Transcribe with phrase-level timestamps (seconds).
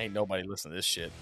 [0.00, 1.12] Ain't nobody listening to this shit.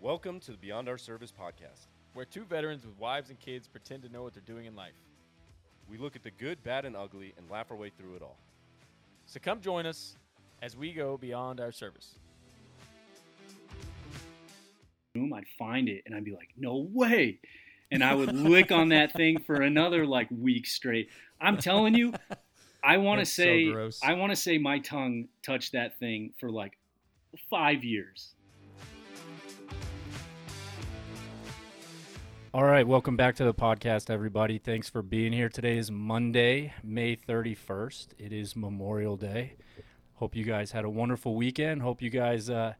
[0.00, 1.88] Welcome to the Beyond Our Service podcast.
[2.14, 4.94] where two veterans with wives and kids pretend to know what they're doing in life.
[5.90, 8.38] We look at the good, bad, and ugly and laugh our way through it all.
[9.26, 10.16] So come join us
[10.62, 12.14] as we go beyond our service.
[15.14, 17.38] room, I'd find it and I'd be like, no way.
[17.94, 21.10] And I would lick on that thing for another like week straight.
[21.40, 22.12] I'm telling you,
[22.82, 24.00] I want to so say, gross.
[24.02, 26.76] I want to say my tongue touched that thing for like
[27.48, 28.34] five years.
[32.52, 34.58] All right, welcome back to the podcast, everybody.
[34.58, 35.48] Thanks for being here.
[35.48, 38.08] Today is Monday, May 31st.
[38.18, 39.54] It is Memorial Day.
[40.14, 41.82] Hope you guys had a wonderful weekend.
[41.82, 42.74] Hope you guys uh,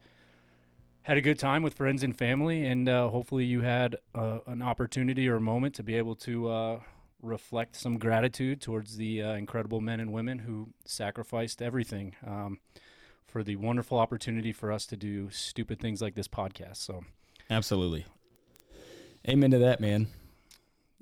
[1.05, 4.63] had a good time with friends and family, and uh, hopefully you had uh, an
[4.63, 6.80] opportunity or a moment to be able to uh,
[7.21, 12.59] reflect some gratitude towards the uh, incredible men and women who sacrificed everything um,
[13.27, 16.77] for the wonderful opportunity for us to do stupid things like this podcast.
[16.77, 17.05] So.
[17.51, 18.07] Absolutely.
[19.29, 20.07] Amen to that, man.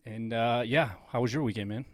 [0.05, 1.85] And uh, yeah, how was your weekend, man?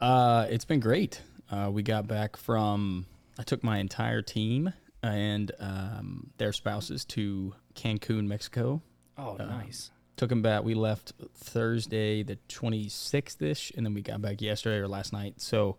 [0.00, 1.22] Uh, it's been great.
[1.48, 3.06] Uh, we got back from,
[3.38, 8.82] I took my entire team and um, their spouses to Cancun, Mexico.
[9.16, 9.90] Oh, nice.
[10.16, 10.64] Took them back.
[10.64, 15.40] We left Thursday, the 26th ish, and then we got back yesterday or last night.
[15.40, 15.78] So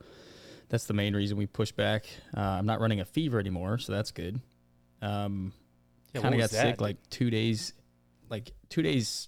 [0.70, 2.06] that's the main reason we pushed back.
[2.36, 4.40] Uh, I'm not running a fever anymore, so that's good.
[5.02, 5.52] Um,
[6.14, 6.62] Yeah, kind of got that?
[6.62, 7.74] sick like two days,
[8.30, 9.28] like two days,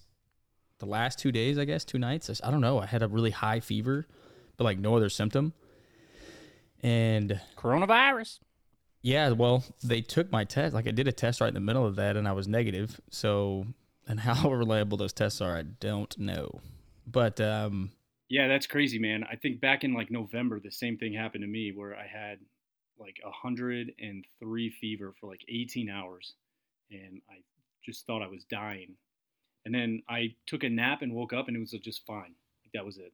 [0.80, 2.42] the last two days, I guess, two nights.
[2.44, 2.80] I don't know.
[2.80, 4.08] I had a really high fever,
[4.58, 5.54] but like no other symptom.
[6.84, 8.40] And Coronavirus.
[9.02, 10.74] Yeah, well, they took my test.
[10.74, 13.00] Like I did a test right in the middle of that, and I was negative.
[13.10, 13.66] So,
[14.08, 16.62] and how reliable those tests are, I don't know.
[17.08, 17.92] But um,
[18.30, 19.26] Yeah, that's crazy, man.
[19.30, 22.40] I think back in like November, the same thing happened to me where I had
[23.00, 26.36] like a 103 fever for like 18 hours
[26.92, 27.42] and I
[27.84, 28.96] just thought I was dying.
[29.66, 32.36] And then I took a nap and woke up and it was just fine.
[32.64, 33.12] Like that was it.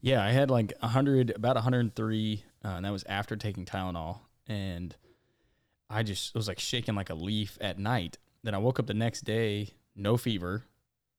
[0.00, 3.64] yeah, I had like a 100, about a 103, uh, and that was after taking
[3.64, 4.20] Tylenol.
[4.46, 4.94] And
[5.88, 8.18] I just was like shaking like a leaf at night.
[8.42, 10.64] Then I woke up the next day, no fever,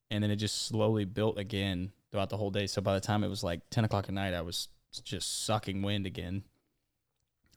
[0.10, 2.68] and then it just slowly built again throughout the whole day.
[2.68, 4.70] So by the time it was like 10 o'clock at night, I was
[5.04, 6.44] just sucking wind again.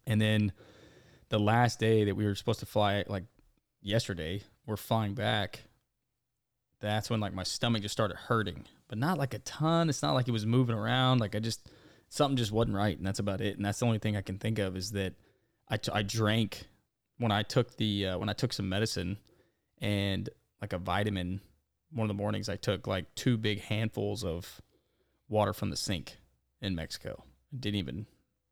[0.06, 0.53] And then
[1.28, 3.25] the last day that we were supposed to fly, like
[3.80, 5.60] yesterday, we're flying back.
[6.80, 9.88] That's when like my stomach just started hurting, but not like a ton.
[9.88, 11.20] It's not like it was moving around.
[11.20, 11.69] Like I just
[12.09, 13.56] something just wasn't right, and that's about it.
[13.56, 15.14] And that's the only thing I can think of is that
[15.70, 16.66] I, t- I drank
[17.19, 19.19] when I took the uh, when I took some medicine
[19.81, 20.28] and
[20.60, 21.41] like a vitamin.
[21.92, 24.60] One of the mornings I took like two big handfuls of
[25.28, 26.19] water from the sink
[26.60, 27.25] in Mexico.
[27.59, 28.06] Didn't even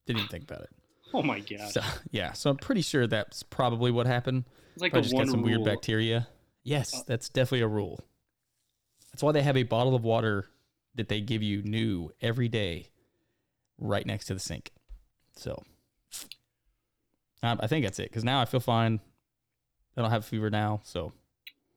[0.07, 0.71] didn't even think about it.
[1.15, 1.71] Oh my god.
[1.71, 1.81] So
[2.11, 4.45] yeah, so I'm pretty sure that's probably what happened.
[4.75, 6.29] it's like I just got some weird bacteria.
[6.65, 8.01] Yes, Uh, that's definitely a rule.
[9.13, 10.47] That's why they have a bottle of water
[10.97, 12.89] that they give you new every day,
[13.79, 14.73] right next to the sink.
[15.37, 15.63] So,
[17.43, 18.11] I think that's it.
[18.11, 19.01] Because now I feel fine.
[19.97, 20.81] I don't have fever now.
[20.85, 21.13] So,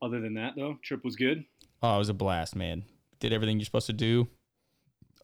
[0.01, 1.45] Other than that though, trip was good.
[1.83, 2.83] oh, it was a blast, man.
[3.19, 4.27] Did everything you're supposed to do.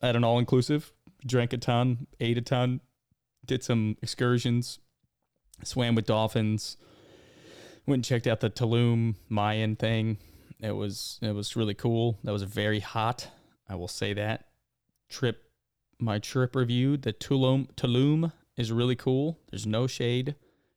[0.01, 0.91] At an all inclusive.
[1.25, 2.79] Drank a ton, ate a ton,
[3.45, 4.77] did some excursions,
[5.63, 6.77] swam with dolphins,
[7.87, 10.19] went and checked out the Tulum Mayan thing.
[10.59, 12.19] It was it was really cool.
[12.23, 13.29] That was very hot.
[13.67, 14.45] I will say that.
[15.09, 15.43] Trip
[15.99, 19.39] my trip review, the Tulum Tulum is really cool.
[19.49, 20.35] There's no shade.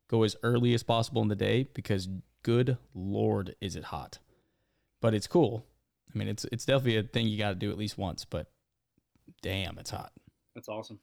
[0.08, 2.08] Go as early as possible in the day because
[2.42, 4.18] good lord is it hot.
[5.00, 5.64] But it's cool.
[6.14, 8.50] I mean it's it's definitely a thing you got to do at least once, but
[9.42, 10.12] damn, it's hot.
[10.54, 11.00] That's awesome.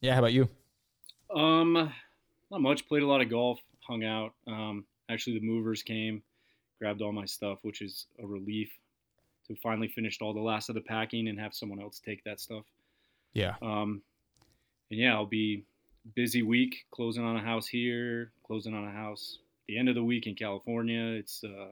[0.00, 0.48] Yeah, how about you?
[1.34, 1.92] Um,
[2.50, 2.88] not much.
[2.88, 3.60] Played a lot of golf.
[3.86, 4.32] Hung out.
[4.46, 6.22] Um, actually, the movers came,
[6.78, 8.70] grabbed all my stuff, which is a relief
[9.46, 12.40] to finally finished all the last of the packing and have someone else take that
[12.40, 12.64] stuff.
[13.34, 13.54] Yeah.
[13.62, 14.02] Um,
[14.90, 15.64] and yeah, I'll be
[16.14, 19.38] busy week closing on a house here, closing on a house
[19.68, 21.16] the end of the week in California.
[21.18, 21.70] It's uh,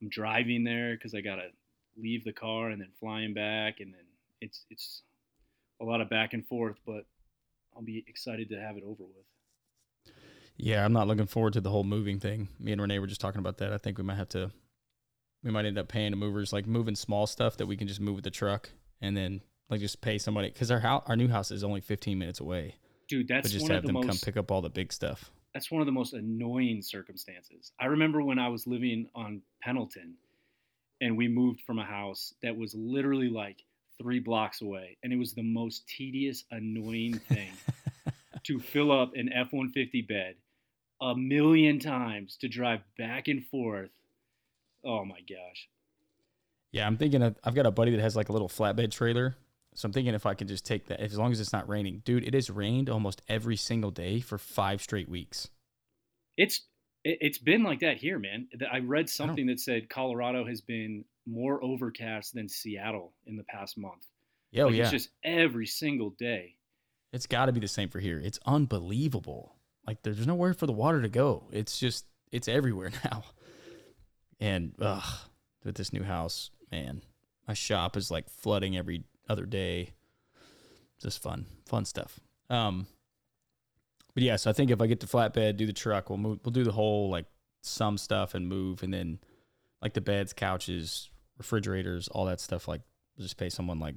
[0.00, 1.48] I'm driving there because I gotta
[1.96, 4.04] leave the car and then flying back, and then
[4.40, 5.02] it's it's
[5.80, 7.04] a lot of back and forth, but
[7.74, 10.14] I'll be excited to have it over with.
[10.56, 12.48] Yeah, I'm not looking forward to the whole moving thing.
[12.58, 13.72] Me and Renee were just talking about that.
[13.72, 14.52] I think we might have to,
[15.42, 18.00] we might end up paying the movers like moving small stuff that we can just
[18.00, 18.70] move with the truck,
[19.00, 22.18] and then like just pay somebody because our house, our new house is only 15
[22.18, 22.76] minutes away.
[23.08, 24.92] Dude, that's but just one have of the them come pick up all the big
[24.92, 25.30] stuff.
[25.54, 27.72] that's one of the most annoying circumstances.
[27.80, 30.14] I remember when I was living on Pendleton
[31.00, 33.62] and we moved from a house that was literally like
[33.98, 37.50] three blocks away, and it was the most tedious, annoying thing
[38.44, 40.34] to fill up an F one fifty bed
[41.00, 43.90] a million times to drive back and forth.
[44.84, 45.68] Oh my gosh.
[46.72, 49.36] Yeah, I'm thinking of, I've got a buddy that has like a little flatbed trailer.
[49.76, 52.00] So I'm thinking if I can just take that, as long as it's not raining.
[52.06, 55.50] Dude, it has rained almost every single day for five straight weeks.
[56.38, 56.62] It's
[57.04, 58.48] it, it's been like that here, man.
[58.72, 63.76] I read something that said Colorado has been more overcast than Seattle in the past
[63.76, 64.06] month.
[64.50, 64.82] Yeah, oh, like yeah.
[64.84, 66.54] It's just every single day.
[67.12, 68.18] It's got to be the same for here.
[68.18, 69.56] It's unbelievable.
[69.86, 71.44] Like there's nowhere for the water to go.
[71.52, 73.24] It's just it's everywhere now.
[74.40, 75.04] And ugh,
[75.64, 77.02] with this new house, man,
[77.46, 79.90] my shop is like flooding every other day.
[81.00, 82.18] Just fun, fun stuff.
[82.48, 82.86] Um,
[84.14, 86.38] but yeah, so I think if I get the flatbed, do the truck, we'll move,
[86.44, 87.26] we'll do the whole like
[87.62, 89.18] some stuff and move, and then
[89.82, 92.66] like the beds, couches, refrigerators, all that stuff.
[92.66, 92.80] Like
[93.18, 93.96] just pay someone like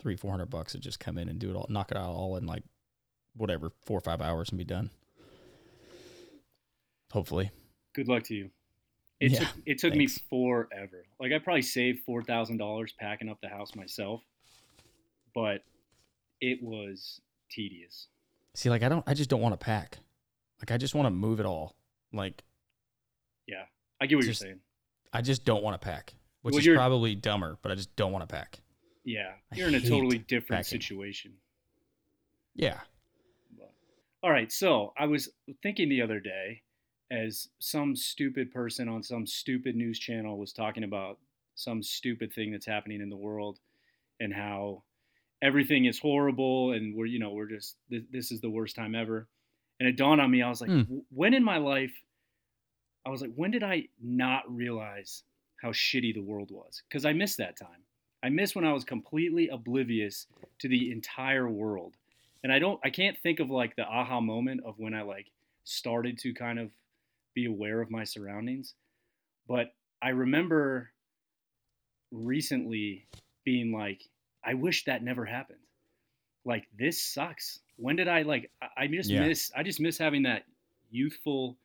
[0.00, 2.08] three, four hundred bucks to just come in and do it all, knock it out
[2.10, 2.64] all in like
[3.36, 4.90] whatever four or five hours and be done.
[7.12, 7.50] Hopefully,
[7.92, 8.50] Good luck to you.
[9.20, 10.16] It Yeah, took it took thanks.
[10.20, 11.04] me forever.
[11.18, 14.22] Like I probably saved four thousand dollars packing up the house myself,
[15.34, 15.62] but
[16.40, 18.08] it was tedious.
[18.54, 19.98] see, like I don't, I just don't want to pack.
[20.60, 21.74] Like I just want to move it all.
[22.12, 22.42] Like
[23.46, 23.64] Yeah,
[24.00, 24.60] I get what Just- you're saying.
[25.12, 28.12] I just don't want to pack, which Well, is probably dumber, but I just don't
[28.12, 28.60] want to pack.
[29.04, 30.80] Yeah, you're in a totally different packing.
[30.80, 31.32] situation.
[32.54, 32.80] Yeah.
[33.58, 33.72] But,
[34.22, 35.30] all right, so I was
[35.62, 36.62] thinking the other day,
[37.10, 41.18] as some stupid person on some stupid news channel was talking about
[41.56, 43.58] some stupid thing that's happening in the world,
[44.20, 44.84] and how
[45.42, 48.94] everything is horrible, and we're you know we're just this, this is the worst time
[48.94, 49.28] ever,
[49.78, 50.42] and it dawned on me.
[50.42, 50.82] I was like, hmm.
[50.82, 51.92] w- when in my life,
[53.06, 55.22] I was like, when did I not realize
[55.62, 56.82] how shitty the world was?
[56.88, 57.84] Because I missed that time.
[58.22, 60.26] I miss when I was completely oblivious
[60.58, 61.96] to the entire world
[62.42, 65.26] and I don't I can't think of like the aha moment of when I like
[65.64, 66.70] started to kind of
[67.34, 68.74] be aware of my surroundings.
[69.46, 69.72] But
[70.02, 70.90] I remember
[72.10, 73.06] recently
[73.44, 74.02] being like,
[74.44, 75.58] I wish that never happened.
[76.44, 77.60] Like this sucks.
[77.76, 79.20] When did I like I, I just Yeah.
[79.20, 80.44] miss I just miss having that
[80.90, 81.58] youthful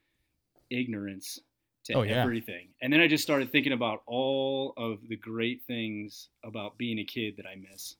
[0.69, 1.39] ignorance
[1.85, 2.21] to Oh, yeah.
[2.23, 2.69] everything.
[2.81, 7.05] And then I just started thinking about all of the great things about being a
[7.05, 7.95] kid that I miss.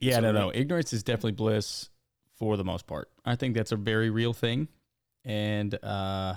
[0.00, 0.52] Yeah, So, no, no.
[0.52, 1.88] Ignorance is definitely bliss
[2.38, 3.10] for the most part.
[3.24, 4.68] I think that's a very real thing.
[5.24, 6.34] And uh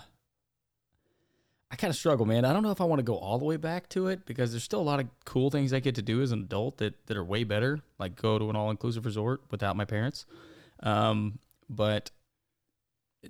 [1.71, 2.45] I kind of struggle, man.
[2.45, 4.51] I don't know if I want to go all the way back to it because
[4.51, 7.05] there's still a lot of cool things I get to do as an adult that,
[7.05, 10.25] that are way better, like go to an all inclusive resort without my parents.
[10.81, 11.37] Um,
[11.69, 12.09] but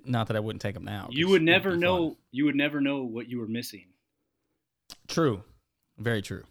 [0.06, 1.08] not that I wouldn't take them now.
[1.10, 2.16] You would never know fun.
[2.30, 3.86] you would never know what you were missing.
[5.08, 5.42] True.
[5.98, 6.44] Very true.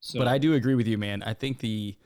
[0.00, 1.22] So but I do agree with you, man.
[1.22, 1.96] I think the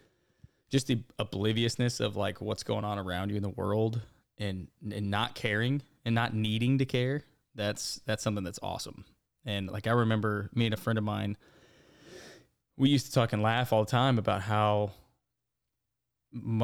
[0.71, 4.01] just the obliviousness of like what's going on around you in the world
[4.39, 7.25] and and not caring and not needing to care.
[7.55, 9.05] That's that's something that's awesome.
[9.45, 11.37] And like I remember me and a friend of mine,
[12.77, 14.93] we used to talk and laugh all the time about how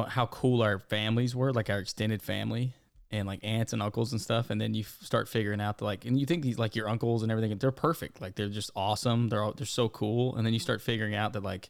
[0.07, 2.73] how cool our families were, like our extended family
[3.11, 4.49] and like aunts and uncles and stuff.
[4.49, 6.89] And then you f- start figuring out that like, and you think these like your
[6.89, 8.21] uncles and everything, they're perfect.
[8.21, 9.29] Like they're just awesome.
[9.29, 10.35] They're all, they're so cool.
[10.35, 11.69] And then you start figuring out that like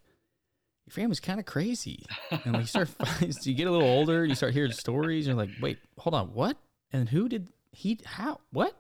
[0.85, 2.05] your family's kind of crazy.
[2.31, 5.27] And like you start, so you get a little older, you start hearing stories.
[5.27, 6.57] You're like, wait, hold on, what?
[6.91, 7.99] And who did he?
[8.03, 8.39] How?
[8.51, 8.75] What?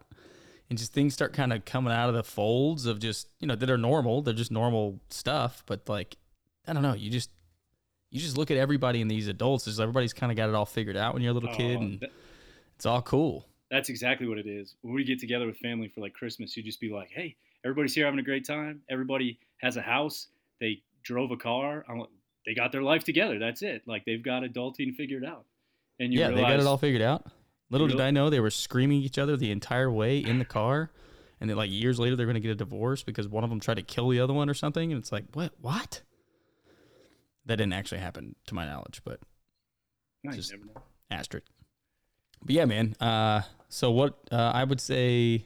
[0.69, 3.55] And just things start kind of coming out of the folds of just you know
[3.55, 4.21] that are normal.
[4.21, 5.63] They're just normal stuff.
[5.65, 6.15] But like,
[6.67, 6.93] I don't know.
[6.93, 7.31] You just
[8.11, 10.65] you just look at everybody in these adults as everybody's kind of got it all
[10.65, 12.11] figured out when you're a little kid, Oh, and that-
[12.75, 13.45] it's all cool.
[13.71, 14.75] that's exactly what it is.
[14.81, 17.35] When we get together with family for like Christmas, you just be like, "Hey,
[17.65, 18.81] everybody's here having a great time.
[18.89, 20.27] Everybody has a house.
[20.59, 21.83] They drove a car.
[21.89, 22.09] Like,
[22.45, 23.37] they got their life together.
[23.39, 23.81] That's it.
[23.87, 25.45] Like they've got adulting figured out."
[25.99, 27.25] And you yeah, realize, they got it all figured out.
[27.71, 30.91] Little did I know they were screaming each other the entire way in the car,
[31.39, 33.59] and then like years later they're going to get a divorce because one of them
[33.59, 34.91] tried to kill the other one or something.
[34.91, 35.53] And it's like, what?
[35.61, 36.01] What?
[37.45, 39.19] That didn't actually happen to my knowledge, but
[40.23, 40.53] No, just-
[41.11, 41.45] asterisk.
[42.41, 42.95] But yeah, man.
[42.99, 45.45] Uh, so what uh, I would say,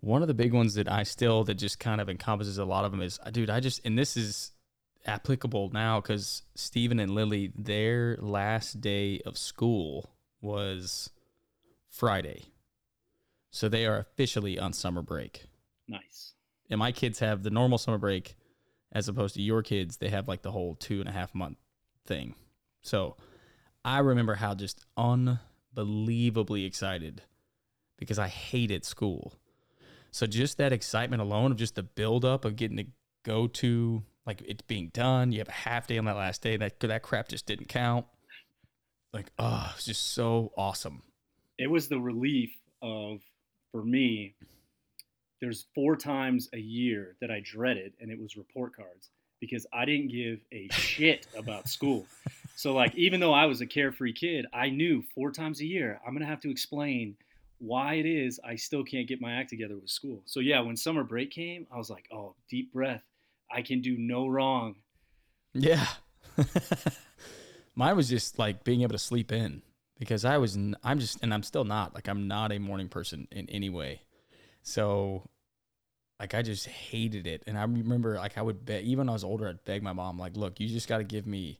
[0.00, 2.84] one of the big ones that I still that just kind of encompasses a lot
[2.84, 3.50] of them is, dude.
[3.50, 4.52] I just and this is
[5.06, 11.10] applicable now because Stephen and Lily, their last day of school was
[11.88, 12.46] Friday,
[13.50, 15.44] so they are officially on summer break.
[15.88, 16.34] Nice.
[16.70, 18.36] And my kids have the normal summer break,
[18.92, 19.96] as opposed to your kids.
[19.96, 21.58] They have like the whole two and a half month
[22.06, 22.34] thing.
[22.82, 23.16] So
[23.84, 27.22] I remember how just unbelievably excited
[27.98, 29.34] because I hated school.
[30.10, 32.86] So just that excitement alone of just the buildup of getting to
[33.24, 35.32] go to like it's being done.
[35.32, 36.58] You have a half day on that last day.
[36.58, 38.04] That that crap just didn't count.
[39.12, 41.02] Like, oh, it's just so awesome.
[41.58, 42.50] It was the relief
[42.82, 43.20] of,
[43.72, 44.34] for me,
[45.40, 49.08] there's four times a year that I dreaded, and it was report cards
[49.40, 52.06] because I didn't give a shit about school.
[52.54, 55.98] So, like, even though I was a carefree kid, I knew four times a year
[56.06, 57.16] I'm going to have to explain
[57.60, 60.20] why it is I still can't get my act together with school.
[60.26, 63.02] So, yeah, when summer break came, I was like, oh, deep breath.
[63.50, 64.76] I can do no wrong.
[65.54, 65.86] Yeah.
[67.74, 69.62] Mine was just like being able to sleep in
[69.98, 73.26] because I was, I'm just, and I'm still not, like, I'm not a morning person
[73.32, 74.02] in any way.
[74.62, 75.28] So,
[76.20, 77.42] like, I just hated it.
[77.46, 79.92] And I remember, like, I would beg, even when I was older, I'd beg my
[79.92, 81.58] mom, like, look, you just got to give me,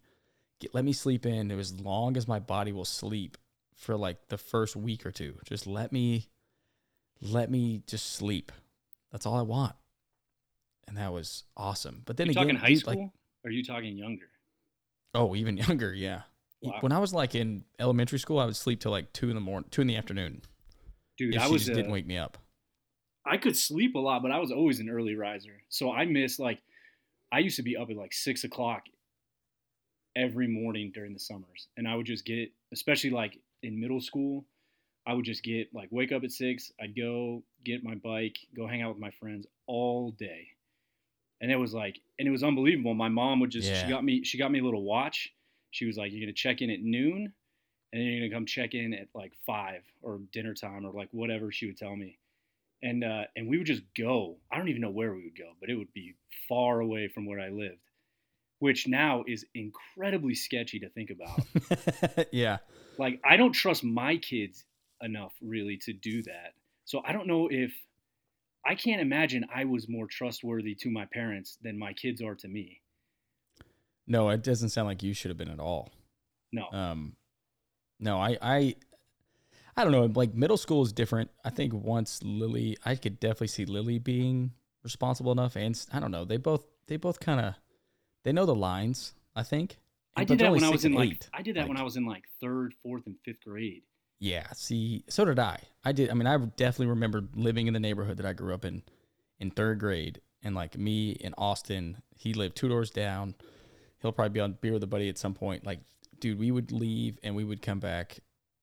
[0.60, 3.38] get, let me sleep in as long as my body will sleep
[3.74, 5.34] for like the first week or two.
[5.44, 6.28] Just let me,
[7.20, 8.52] let me just sleep.
[9.10, 9.74] That's all I want.
[10.88, 12.02] And that was awesome.
[12.04, 12.94] But then you again, talking high dude, school?
[12.94, 13.10] like,
[13.44, 14.26] or are you talking younger?
[15.14, 16.22] Oh, even younger, yeah.
[16.62, 16.78] Wow.
[16.80, 19.40] When I was like in elementary school, I would sleep till like two in the
[19.40, 20.42] morning, two in the afternoon.
[21.16, 22.38] Dude, I was just a- didn't wake me up.
[23.24, 25.60] I could sleep a lot, but I was always an early riser.
[25.68, 26.62] So I miss like
[27.30, 28.84] I used to be up at like six o'clock
[30.16, 34.46] every morning during the summers, and I would just get, especially like in middle school,
[35.06, 36.72] I would just get like wake up at six.
[36.80, 40.48] I'd go get my bike, go hang out with my friends all day,
[41.40, 42.94] and it was like, and it was unbelievable.
[42.94, 43.82] My mom would just Yeah.
[43.84, 45.32] she got me she got me a little watch.
[45.70, 47.32] She was like, "You're gonna check in at noon."
[47.92, 51.08] And then you're gonna come check in at like five or dinner time or like
[51.12, 52.18] whatever she would tell me
[52.82, 54.36] and uh, and we would just go.
[54.50, 56.14] I don't even know where we would go, but it would be
[56.48, 57.80] far away from where I lived,
[58.58, 62.26] which now is incredibly sketchy to think about.
[62.32, 62.58] yeah.
[62.98, 64.64] like I don't trust my kids
[65.00, 66.54] enough really to do that.
[66.84, 67.72] So I don't know if
[68.68, 72.48] I can't imagine I was more trustworthy to my parents than my kids are to
[72.48, 72.82] me.
[74.06, 75.90] No, it doesn't sound like you should have been at all.
[76.52, 77.16] No, Um,
[77.98, 78.76] no, I, I,
[79.76, 80.04] I don't know.
[80.04, 81.30] Like middle school is different.
[81.44, 86.10] I think once Lily, I could definitely see Lily being responsible enough, and I don't
[86.10, 86.24] know.
[86.24, 87.54] They both, they both kind of,
[88.24, 89.14] they know the lines.
[89.34, 89.78] I think.
[90.16, 91.26] I did that when I was in and like.
[91.32, 93.82] I did that when I was in like third, fourth, and fifth grade.
[94.18, 94.46] Yeah.
[94.54, 95.60] See, so did I.
[95.84, 96.10] I did.
[96.10, 98.82] I mean, I definitely remember living in the neighborhood that I grew up in,
[99.38, 103.34] in third grade, and like me in Austin, he lived two doors down.
[104.00, 105.64] He'll probably be on beer with a buddy at some point.
[105.64, 105.80] Like,
[106.20, 108.18] dude, we would leave and we would come back.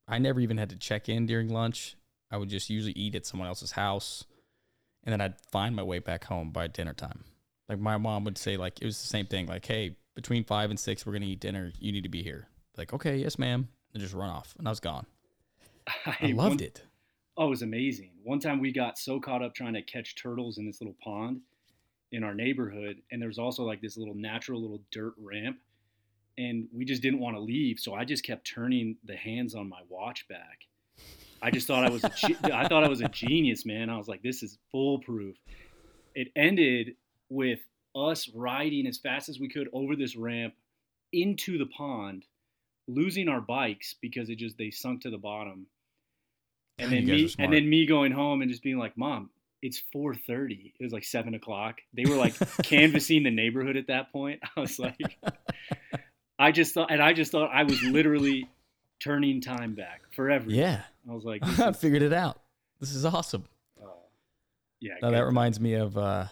[0.07, 1.95] I never even had to check in during lunch.
[2.31, 4.24] I would just usually eat at someone else's house,
[5.03, 7.24] and then I'd find my way back home by dinner time.
[7.69, 9.47] Like my mom would say, like it was the same thing.
[9.47, 11.71] Like, hey, between five and six, we're gonna eat dinner.
[11.79, 12.47] You need to be here.
[12.77, 13.69] Like, okay, yes, ma'am.
[13.93, 15.05] And just run off, and I was gone.
[16.06, 16.84] I loved it.
[17.38, 18.12] Oh, it was amazing.
[18.24, 21.42] One time we got so caught up trying to catch turtles in this little pond
[22.12, 25.58] in our neighborhood, and there was also like this little natural little dirt ramp,
[26.38, 29.68] and we just didn't want to leave, so I just kept turning the hands on
[29.68, 30.60] my watch back.
[31.42, 33.89] I just thought I was a ge- I thought I was a genius, man.
[33.89, 35.36] I was like, this is foolproof.
[36.13, 36.96] It ended
[37.30, 37.60] with
[37.96, 40.54] us riding as fast as we could over this ramp
[41.12, 42.25] into the pond,
[42.88, 45.68] losing our bikes because it just they sunk to the bottom
[46.79, 49.29] and then me and then me going home and just being like mom
[49.62, 54.12] it's 4.30 it was like 7 o'clock they were like canvassing the neighborhood at that
[54.12, 54.98] point i was like
[56.38, 58.50] i just thought and i just thought i was literally
[59.00, 62.39] turning time back forever Yeah, i was like I is, figured it out.
[62.79, 63.46] This is awesome.
[63.82, 63.88] uh,
[64.79, 66.25] yeah Now that reminds me of uh,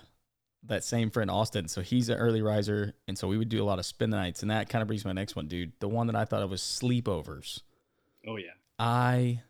[0.66, 1.68] that same friend Austin.
[1.68, 4.42] So he's an early riser, and so we would do a lot of spin nights,
[4.42, 5.72] and that kind of brings my next one, dude.
[5.80, 7.62] The one that I thought of was sleepovers.
[8.28, 9.42] oh yeah I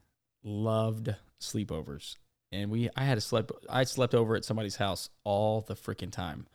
[0.44, 2.18] loved sleepovers,
[2.52, 3.52] and we I had to sleep.
[3.70, 6.48] I slept over at somebody's house all the freaking time,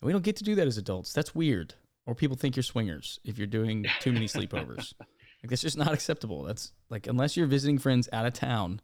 [0.00, 1.12] and we don't get to do that as adults.
[1.12, 1.74] That's weird.
[2.06, 4.92] Or people think you're swingers if you're doing too many sleepovers.
[5.00, 6.44] like that's just not acceptable.
[6.44, 8.80] That's like unless you're visiting friends out of town,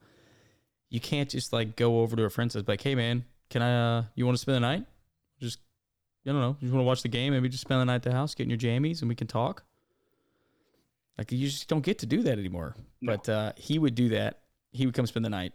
[0.91, 3.99] you can't just like go over to a friend's house like, hey man, can I?
[3.99, 4.87] uh You want to spend the night?
[5.41, 5.61] Just
[6.27, 6.57] I don't know.
[6.61, 7.33] You want to watch the game?
[7.33, 9.27] Maybe just spend the night at the house, get in your jammies, and we can
[9.27, 9.65] talk.
[11.19, 12.75] Like you just don't get to do that anymore.
[13.01, 13.13] No.
[13.13, 14.41] But uh, he would do that.
[14.73, 15.53] He would come spend the night,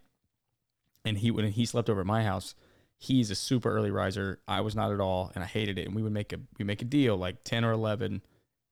[1.06, 2.56] and he when he slept over at my house.
[3.00, 4.40] He's a super early riser.
[4.48, 5.86] I was not at all, and I hated it.
[5.86, 8.24] And we would make a we make a deal like ten or eleven.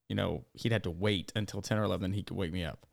[0.08, 2.12] You know, he'd have to wait until ten or eleven.
[2.12, 2.86] He could wake me up.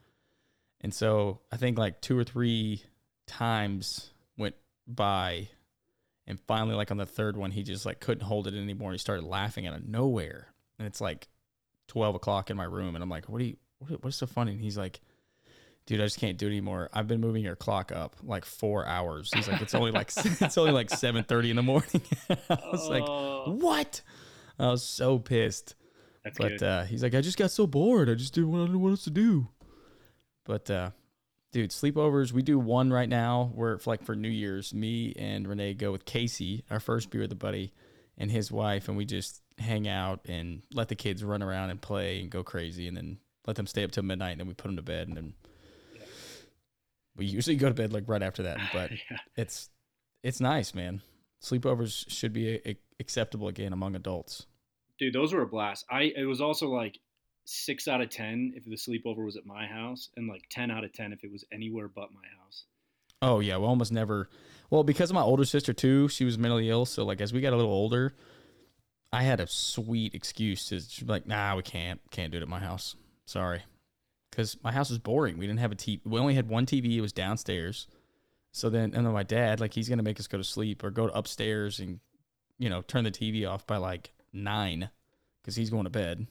[0.81, 2.83] And so I think like two or three
[3.25, 4.55] times went
[4.87, 5.49] by,
[6.27, 8.89] and finally, like on the third one, he just like couldn't hold it anymore.
[8.89, 10.53] And he started laughing out of nowhere.
[10.77, 11.27] And it's like
[11.87, 13.57] twelve o'clock in my room, and I'm like, "What are you?
[13.79, 15.01] What, what's so funny?" And he's like,
[15.85, 16.89] dude, I just can't do it anymore.
[16.93, 19.31] I've been moving your clock up like four hours.
[19.33, 22.01] He's like, it's only like it's only like seven thirty in the morning.
[22.29, 24.01] I was like, Oh, what?
[24.59, 25.75] I was so pissed.
[26.23, 28.09] that's But uh, he's like, I just got so bored.
[28.09, 29.47] I just didn't want to know what else to do.
[30.45, 30.91] But uh,
[31.51, 32.31] dude, sleepovers.
[32.31, 33.51] We do one right now.
[33.55, 37.21] Where for, like for New Year's, me and Renee go with Casey, our first beer
[37.21, 37.73] with the buddy,
[38.17, 41.81] and his wife, and we just hang out and let the kids run around and
[41.81, 44.53] play and go crazy, and then let them stay up till midnight, and then we
[44.53, 45.33] put them to bed, and then
[47.15, 48.59] we usually go to bed like right after that.
[48.73, 49.17] But yeah.
[49.35, 49.69] it's
[50.23, 51.01] it's nice, man.
[51.41, 54.45] Sleepovers should be a, acceptable again among adults.
[54.97, 55.85] dude, those were a blast.
[55.89, 56.99] I it was also like
[57.45, 60.83] six out of ten if the sleepover was at my house, and like ten out
[60.83, 62.65] of ten if it was anywhere but my house.
[63.21, 64.29] Oh yeah, we almost never.
[64.69, 66.85] Well, because of my older sister too, she was mentally ill.
[66.85, 68.13] So like as we got a little older,
[69.11, 72.47] I had a sweet excuse to be like, nah, we can't, can't do it at
[72.47, 72.95] my house.
[73.25, 73.61] Sorry,
[74.33, 75.37] because my house was boring.
[75.37, 76.01] We didn't have a TV.
[76.05, 76.95] We only had one TV.
[76.95, 77.87] It was downstairs.
[78.51, 80.91] So then, and then my dad, like, he's gonna make us go to sleep or
[80.91, 81.99] go to upstairs and,
[82.59, 84.89] you know, turn the TV off by like nine,
[85.41, 86.27] because he's going to bed.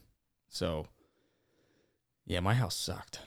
[0.49, 0.87] So,
[2.25, 3.19] yeah, my house sucked.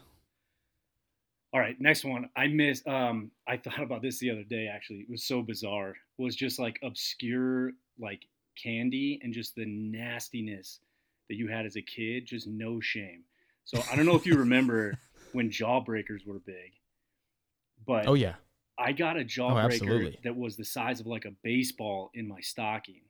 [1.53, 2.29] All right, next one.
[2.37, 2.83] I miss.
[2.87, 4.69] Um, I thought about this the other day.
[4.73, 5.95] Actually, it was so bizarre.
[6.19, 8.23] Was just like obscure, like
[8.63, 10.81] candy and just the nastiness
[11.29, 12.27] that you had as a kid.
[12.27, 13.23] Just no shame.
[13.67, 14.99] So I don't know if you remember
[15.33, 16.73] when Jawbreakers were big,
[17.87, 18.37] but Oh yeah,
[18.79, 20.19] I got a oh, Jawbreaker absolutely.
[20.25, 23.03] that was the size of like a baseball in my stocking.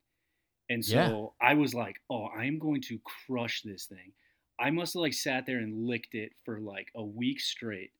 [0.68, 1.48] And so Yeah.
[1.48, 4.12] I was like, oh, I am going to crush this thing.
[4.58, 7.92] I must have like sat there and licked it for like a week straight.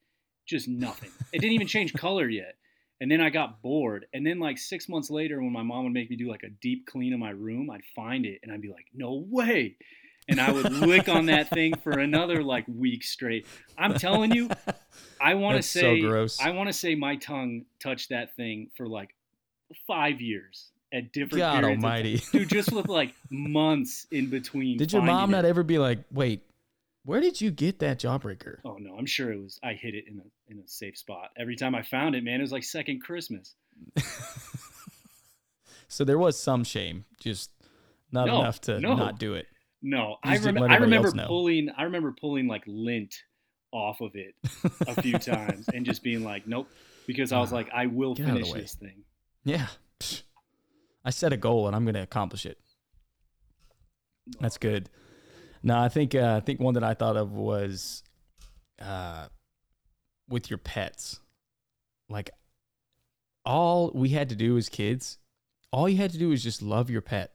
[0.46, 1.10] Just nothing.
[1.32, 2.56] it didn't even change color yet.
[3.00, 4.06] And then I got bored.
[4.14, 6.48] And then like six months later, when my mom would make me do like a
[6.48, 9.76] deep clean of my room, I'd find it and I'd be like, no way.
[10.28, 13.47] And I would lick on that thing for another like week straight.
[13.78, 14.50] I'm telling you,
[15.21, 16.40] I want to so say gross.
[16.40, 19.15] I want to say my tongue touched that thing for like
[19.86, 21.78] five years at different God periods.
[21.78, 22.23] of- Almighty.
[22.32, 24.78] dude, just with like months in between.
[24.78, 25.49] Did your mom not it.
[25.49, 26.43] ever be like, wait,
[27.04, 28.58] where did you get that jawbreaker?
[28.65, 29.60] Oh no, I'm sure it was.
[29.62, 31.30] I hid it in a in a safe spot.
[31.39, 33.54] Every time I found it, man, it was like second Christmas.
[35.89, 37.50] So there was some shame, just
[38.10, 38.97] not No, enough to no.
[38.97, 39.47] not do it.
[39.82, 41.71] No, I, rem- I remember pulling.
[41.76, 43.15] I remember pulling like lint
[43.73, 44.34] off of it
[44.86, 46.69] a few times and just being like, nope,
[47.06, 49.04] because I was Ah, like, I will get finish this thing.
[49.45, 49.67] Yeah.
[51.04, 52.58] I set a goal and I'm going to accomplish it.
[54.41, 54.91] That's good.
[55.62, 58.02] No, I think uh, I think one that I thought of was
[58.80, 59.26] uh,
[60.28, 61.21] with your pets.
[62.08, 62.30] Like
[63.45, 65.19] all we had to do as kids,
[65.73, 67.32] all you had to do was just love your pet.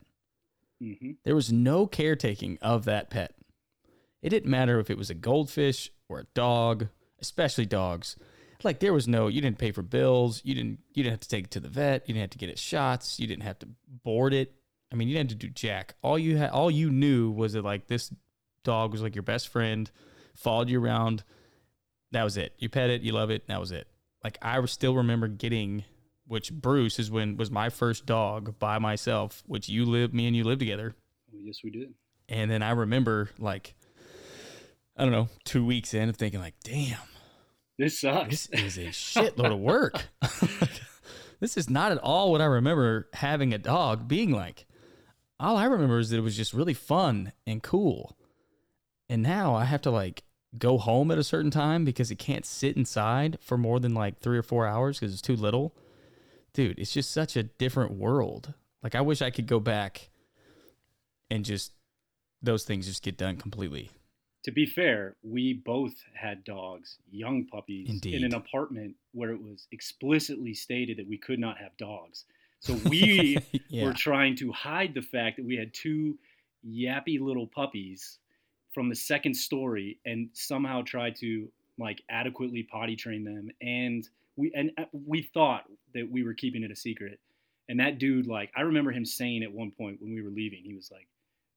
[0.81, 3.35] Hmm There was no caretaking of that pet.
[4.21, 6.87] It didn't matter if it was a goldfish or a dog,
[7.19, 8.17] especially dogs.
[8.63, 11.29] Like there was no you didn't pay for bills, you didn't you didn't have to
[11.29, 13.59] take it to the vet, you didn't have to get it shots, you didn't have
[13.59, 13.67] to
[14.03, 14.53] board it.
[14.91, 15.95] I mean, you didn't have to do jack.
[16.01, 18.13] All you had all you knew was that like this
[18.63, 19.89] dog was like your best friend,
[20.35, 21.23] followed you around.
[22.11, 22.53] That was it.
[22.59, 23.87] You pet it, you love it, that was it.
[24.23, 25.85] Like I still remember getting
[26.31, 30.35] which Bruce is when was my first dog by myself, which you live me and
[30.35, 30.95] you live together.
[31.33, 31.93] Oh, yes, we did.
[32.29, 33.75] And then I remember like
[34.95, 36.97] I don't know, two weeks in of thinking like, damn,
[37.77, 38.47] This sucks.
[38.47, 40.07] this is a shitload of work.
[41.41, 44.65] this is not at all what I remember having a dog being like.
[45.37, 48.15] All I remember is that it was just really fun and cool.
[49.09, 50.23] And now I have to like
[50.57, 54.19] go home at a certain time because it can't sit inside for more than like
[54.19, 55.73] three or four hours because it's too little.
[56.53, 58.53] Dude, it's just such a different world.
[58.83, 60.09] Like I wish I could go back
[61.29, 61.71] and just
[62.41, 63.91] those things just get done completely.
[64.43, 69.67] to be fair, we both had dogs, young puppies, in an apartment where it was
[69.71, 72.25] explicitly stated that we could not have dogs.
[72.59, 73.37] So we
[73.69, 73.85] yeah.
[73.85, 76.17] were trying to hide the fact that we had two
[76.67, 78.19] yappy little puppies
[78.73, 84.51] from the second story and somehow try to like adequately potty train them and we
[84.53, 87.19] and uh, we thought that we were keeping it a secret
[87.69, 90.61] and that dude like i remember him saying at one point when we were leaving
[90.63, 91.07] he was like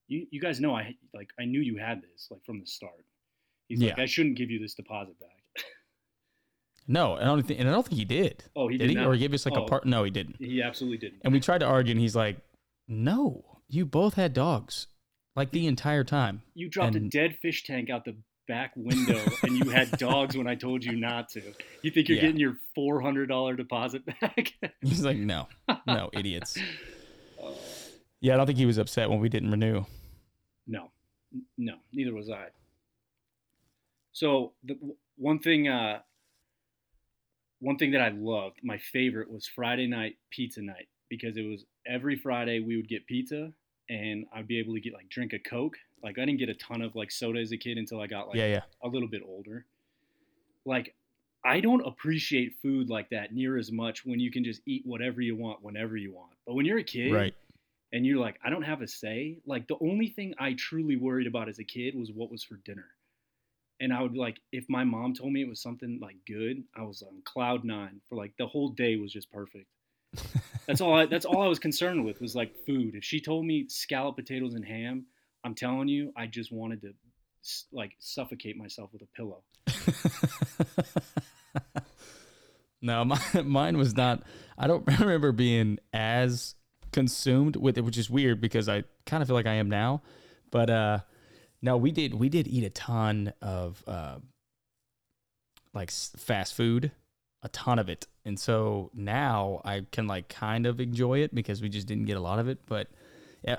[0.09, 3.05] you, you guys know i like i knew you had this like from the start
[3.69, 4.03] he's like Yeah.
[4.03, 5.31] i shouldn't give you this deposit back
[6.87, 8.45] No, I don't think, and I don't think he did.
[8.55, 9.05] oh he did did, he?
[9.05, 9.87] Or he gave us like Oh, a part?
[9.87, 10.37] No, he didn't.
[10.39, 12.37] he absolutely didn't And we tried to argue, and he's like,
[12.87, 14.89] "No, you both had dogs,
[15.35, 19.57] like the entire time." You dropped a dead fish tank out the back window and
[19.57, 21.43] you had dogs when I told you not to.
[21.83, 22.23] You think you're Yeah.
[22.23, 24.53] getting your four hundred dollar deposit back?
[24.83, 25.49] He's like, "No,
[25.87, 26.59] no, idiots."
[28.21, 29.85] Yeah, I don't think he was upset when we didn't renew.
[30.67, 30.91] no,
[31.59, 32.47] no, neither was I.
[34.13, 34.79] So the
[35.19, 35.99] one thing uh,
[37.61, 41.65] one thing that I loved, my favorite was Friday night pizza night because it was
[41.87, 43.53] every Friday we would get pizza
[43.91, 45.77] and I'd be able to get like drink a Coke.
[46.05, 48.29] Like I didn't get a ton of like soda as a kid until I got
[48.29, 48.61] like yeah, yeah.
[48.83, 49.65] a little bit older.
[50.67, 50.95] Like
[51.45, 55.21] I don't appreciate food like that near as much when you can just eat whatever
[55.21, 56.33] you want whenever you want.
[56.47, 57.35] But when you're a kid Right.
[57.93, 61.27] and you're like, I don't have a say, like the only thing I truly worried
[61.27, 62.87] about as a kid was what was for dinner.
[63.81, 66.83] And I would like if my mom told me it was something like good, I
[66.83, 69.67] was on cloud nine for like the whole day was just perfect.
[70.67, 72.95] That's all I that's all I was concerned with was like food.
[72.95, 75.05] If she told me scallop potatoes and ham,
[75.45, 76.93] I'm telling you, I just wanted to
[77.73, 79.43] like suffocate myself with a pillow.
[82.83, 84.23] no, my, mine was not.
[84.57, 86.55] I don't remember being as
[86.93, 90.03] consumed with it, which is weird because I kind of feel like I am now.
[90.51, 90.99] But uh,
[91.61, 94.17] no, we did we did eat a ton of uh,
[95.75, 96.93] like fast food,
[97.43, 101.61] a ton of it, and so now I can like kind of enjoy it because
[101.61, 102.61] we just didn't get a lot of it.
[102.67, 102.89] But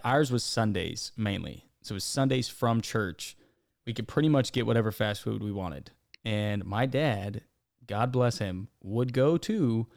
[0.03, 3.37] ours was Sundays mainly, so it was Sundays from church.
[3.85, 5.91] We could pretty much get whatever fast food we wanted,
[6.23, 7.43] and my dad
[7.87, 9.87] God bless him, would go to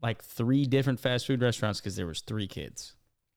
[0.00, 2.94] like three different fast food restaurants because there was three kids.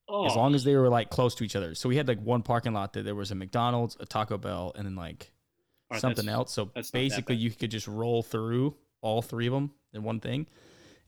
[0.07, 1.73] Oh, As long as they were like close to each other.
[1.73, 4.73] So we had like one parking lot that there was a McDonald's, a Taco Bell,
[4.75, 5.31] and then like
[5.89, 6.51] right, something else.
[6.51, 10.03] So that's not that basically, you could just roll through all three of them in
[10.03, 10.47] one thing.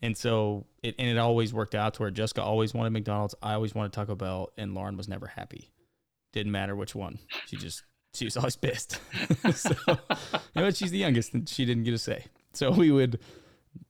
[0.01, 3.53] And so it and it always worked out to where Jessica always wanted McDonald's, I
[3.53, 5.71] always wanted Taco Bell, and Lauren was never happy.
[6.33, 7.19] Didn't matter which one.
[7.47, 8.99] She just she was always pissed.
[9.53, 12.25] so you know, she's the youngest, and she didn't get a say.
[12.53, 13.19] So we would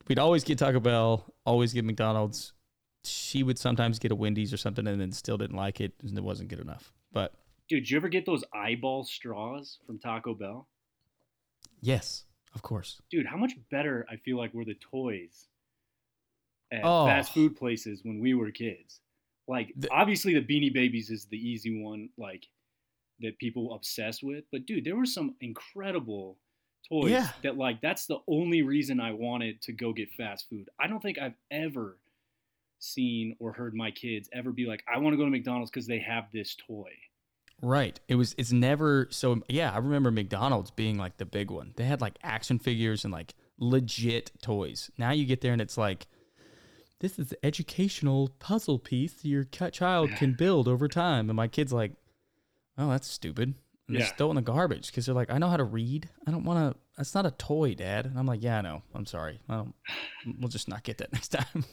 [0.07, 2.53] we'd always get Taco Bell, always get McDonald's.
[3.05, 6.17] She would sometimes get a Wendy's or something, and then still didn't like it, and
[6.17, 6.93] it wasn't good enough.
[7.11, 7.33] But
[7.69, 10.67] Dude, did you ever get those eyeball straws from Taco Bell?
[11.81, 12.23] yes,
[12.55, 13.01] of course.
[13.09, 15.47] Dude, how much better I feel like were the toys
[16.71, 17.05] at Oh.
[17.05, 18.99] fast food places when we were kids.
[19.47, 22.45] Like The- obviously the Beanie Babies is the easy one like
[23.19, 26.37] that people obsess with, but dude, there were some incredible
[26.89, 27.29] toys Yeah.
[27.43, 30.69] that like that's the only reason I wanted to go get fast food.
[30.79, 31.99] I don't think I've ever
[32.79, 35.87] seen or heard my kids ever be like I want to go to McDonald's cuz
[35.87, 36.91] they have this toy.
[37.61, 37.97] Right.
[38.09, 38.35] It was.
[38.37, 39.07] It's never.
[39.09, 41.71] So yeah, I remember McDonald's being like the big one.
[41.77, 44.91] They had like action figures and like legit toys.
[44.97, 46.07] Now you get there and it's like,
[47.03, 51.29] this is an educational puzzle piece your child can build over time.
[51.29, 51.91] And my kid's like,
[52.77, 53.55] oh, that's stupid.
[53.89, 54.03] And Yeah.
[54.05, 56.07] just throw it in the garbage because they're like, I know how to read.
[56.25, 56.79] I don't want to.
[56.95, 58.05] That's not a toy, Dad.
[58.05, 58.83] And I'm like, yeah, I know.
[58.95, 59.41] I'm sorry.
[59.49, 59.75] I don't,
[60.39, 61.65] we'll just not get that next time.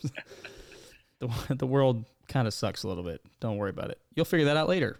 [1.20, 3.20] the the world kind of sucks a little bit.
[3.38, 4.00] Don't worry about it.
[4.16, 4.98] You'll figure that out later.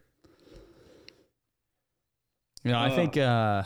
[2.62, 3.64] You know, I think uh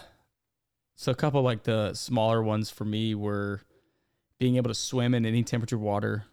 [0.96, 3.60] so a couple like the smaller ones for me were
[4.38, 6.24] being able to swim in any temperature water.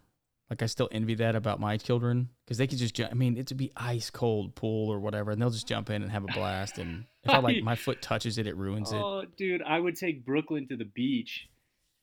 [0.52, 3.10] Like I still envy that about my children because they could just jump.
[3.10, 6.12] I mean, it'd be ice cold pool or whatever, and they'll just jump in and
[6.12, 6.76] have a blast.
[6.76, 9.00] And if I like my foot touches it, it ruins it.
[9.00, 11.48] Oh, dude, I would take Brooklyn to the beach,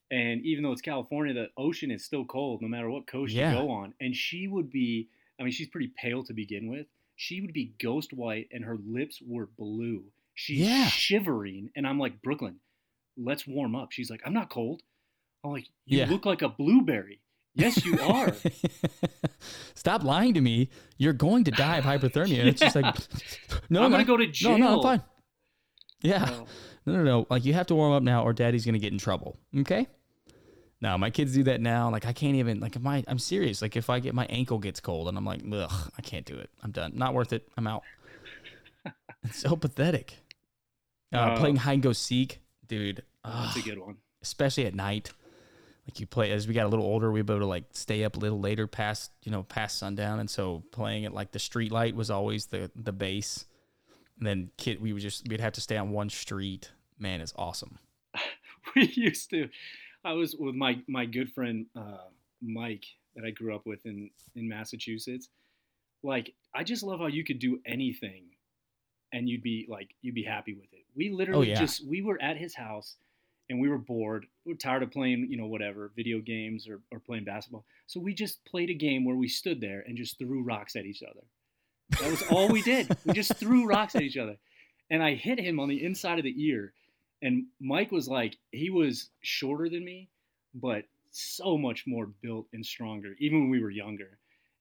[0.09, 3.51] and even though it's California, the ocean is still cold no matter what coast Yeah.
[3.51, 3.93] you go on.
[4.01, 5.09] And she would be,
[5.39, 6.87] I mean, she's pretty pale to begin with.
[7.15, 10.05] She would be ghost white, and her lips were blue.
[10.33, 10.87] She's Yeah.
[10.87, 12.61] shivering, and I'm like, Brooklyn,
[13.15, 13.91] let's warm up.
[13.91, 14.81] She's like, I'm not cold.
[15.43, 16.09] I'm like, you Yeah.
[16.09, 17.19] look like a blueberry.
[17.59, 18.33] Yes, you are.
[19.75, 20.69] Stop lying to me.
[20.97, 22.45] You're going to die of hypothermia.
[22.45, 22.85] It's just like,
[23.69, 24.57] no, I'm no, gonna go to no, jail.
[24.57, 25.03] no, no, I'm fine.
[26.01, 26.25] Yeah.
[26.25, 26.45] So,
[26.85, 27.27] No, no, no.
[27.29, 29.37] Like you have to warm up now, or Daddy's gonna get in trouble.
[29.59, 29.87] Okay.
[30.81, 31.89] No, my kids do that now.
[31.91, 32.59] Like I can't even.
[32.61, 33.61] Like if my, I'm serious.
[33.61, 36.35] Like if I get my ankle gets cold, and I'm like, ugh, I can't do
[36.35, 36.49] it.
[36.63, 36.93] I'm done.
[36.95, 37.47] Not worth it.
[37.57, 37.83] I'm out.
[39.23, 40.15] it's so pathetic.
[41.13, 43.03] Uh, Uh, playing hide and go seek, dude.
[43.25, 43.97] that's a good one.
[44.21, 45.11] especially at night.
[45.89, 48.03] Like you play as we got a little older, we were able to like stay
[48.03, 51.39] up a little later past you know past sundown, and so playing it like the
[51.39, 53.45] street light was always the the base.
[54.19, 56.71] And then kid, we would just we'd have to stay on one street.
[56.99, 57.79] Man, it's awesome.
[58.75, 59.49] we used to
[60.03, 62.07] i was with my my good friend uh,
[62.41, 65.29] mike that i grew up with in in massachusetts
[66.03, 68.25] like i just love how you could do anything
[69.11, 71.59] and you'd be like you'd be happy with it we literally yeah.
[71.59, 72.95] just we were at his house
[73.49, 76.81] and we were bored we were tired of playing you know whatever video games or,
[76.91, 77.65] or playing basketball.
[77.85, 80.85] So we just played a game where we stood there and just threw rocks at
[80.85, 81.21] each other.
[82.01, 82.95] That was all we did.
[83.05, 84.37] We just threw rocks at each other.
[84.89, 86.73] And i hit him on the inside of the ear.
[87.21, 90.09] And Mike was like, he was shorter than me,
[90.55, 94.17] but so much more built and stronger, even when we were younger.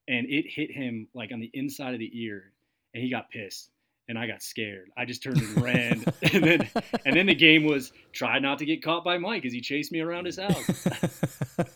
[0.07, 2.51] And it hit him like on the inside of the ear,
[2.93, 3.71] and he got pissed.
[4.09, 4.89] And I got scared.
[4.97, 6.69] I just turned and ran, and then
[7.05, 9.91] and then the game was try not to get caught by Mike as he chased
[9.91, 10.87] me around his house.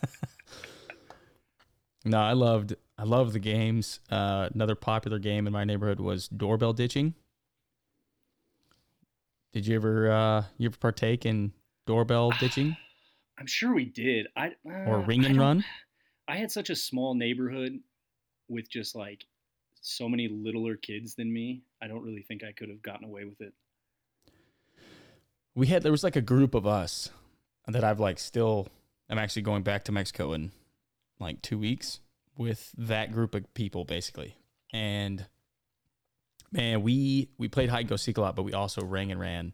[2.04, 4.00] no, I loved I loved the games.
[4.10, 7.14] Uh, another popular game in my neighborhood was doorbell ditching.
[9.52, 11.52] Did you ever uh, you ever partake in
[11.86, 12.76] doorbell ditching
[13.38, 14.26] I'm sure we did.
[14.36, 15.64] I uh, or ring and don't- run?
[16.26, 17.80] I had such a small neighborhood
[18.48, 19.24] with just like
[19.84, 21.62] so many littler kids than me.
[21.82, 23.52] I don't really think I could have gotten away with it.
[25.54, 27.10] we had there was like a group of us
[27.68, 28.68] that I've like still
[29.10, 30.52] I'm actually going back to Mexico in
[31.20, 32.00] like 2 weeks
[32.36, 34.36] with that group of people basically.
[34.72, 35.26] And
[36.50, 39.20] man, we we played hide and go seek a lot, but we also rang and
[39.20, 39.52] ran,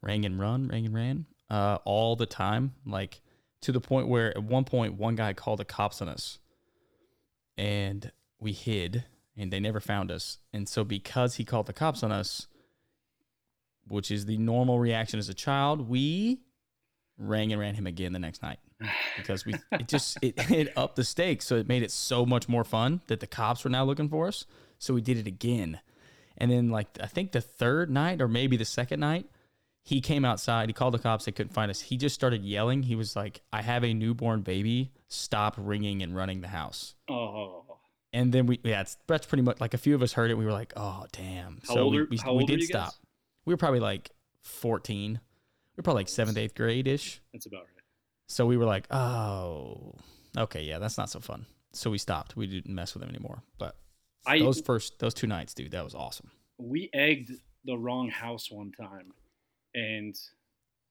[0.00, 3.20] rang and run, rang and ran uh all the time like
[3.60, 6.38] to the point where at one point one guy called the cops on us
[7.58, 9.04] and we hid
[9.36, 10.38] and they never found us.
[10.52, 12.46] And so because he called the cops on us,
[13.88, 16.40] which is the normal reaction as a child, we
[17.18, 18.58] rang and ran him again the next night
[19.16, 22.48] because we it just it, it upped the stakes, so it made it so much
[22.48, 24.46] more fun that the cops were now looking for us.
[24.78, 25.80] So we did it again,
[26.36, 29.26] and then like I think the third night or maybe the second night,
[29.82, 30.68] he came outside.
[30.68, 31.24] He called the cops.
[31.24, 31.80] They couldn't find us.
[31.80, 32.82] He just started yelling.
[32.82, 34.92] He was like, "I have a newborn baby.
[35.08, 37.63] Stop ringing and running the house." Oh,
[38.14, 40.38] And then we yeah, it's, that's pretty much like a few of us heard it.
[40.38, 42.68] We were like, "Oh damn!" How so old we, are- we, how we did you
[42.68, 42.84] guys?
[42.88, 42.94] stop.
[43.44, 44.10] We were probably like
[44.42, 45.12] fourteen.
[45.12, 47.20] We were probably like seventh, eighth grade ish.
[47.32, 47.68] that's about right.
[48.28, 49.96] So we were like, "Oh,
[50.38, 52.36] okay, yeah, that's not so fun." So we stopped.
[52.36, 53.42] We didn't mess with them anymore.
[53.58, 53.76] But
[54.26, 56.30] I those first those two nights, dude, that was awesome.
[56.56, 57.32] we egged
[57.64, 59.12] the wrong house one time,
[59.74, 60.14] and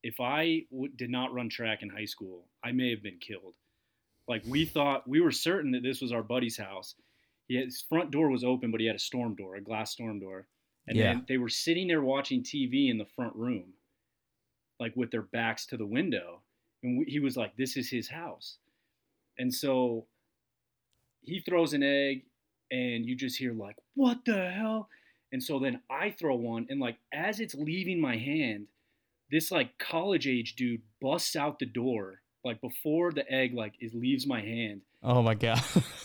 [0.02, 3.54] if I w- did not run track in high school, I may have been killed.
[4.28, 6.94] Like we thought, we were certain that this was our buddy's house.
[7.48, 9.92] He had, his front door was open, but he had a storm door, a glass
[9.92, 10.46] storm door,
[10.86, 11.14] and Yeah.
[11.14, 13.74] then they were sitting there watching TV in the front room,
[14.80, 16.40] like with their backs to the window,
[16.82, 18.58] and we, he was like, "This is his house,"
[19.38, 20.06] and so
[21.22, 22.24] he throws an egg,
[22.70, 24.88] and you just hear like, "What the hell?"
[25.32, 28.68] And so then I throw one, and like as it's leaving my hand,
[29.30, 33.92] this like college age dude busts out the door, like before the egg like is
[33.94, 34.82] leaves my hand.
[35.02, 35.62] Oh my god.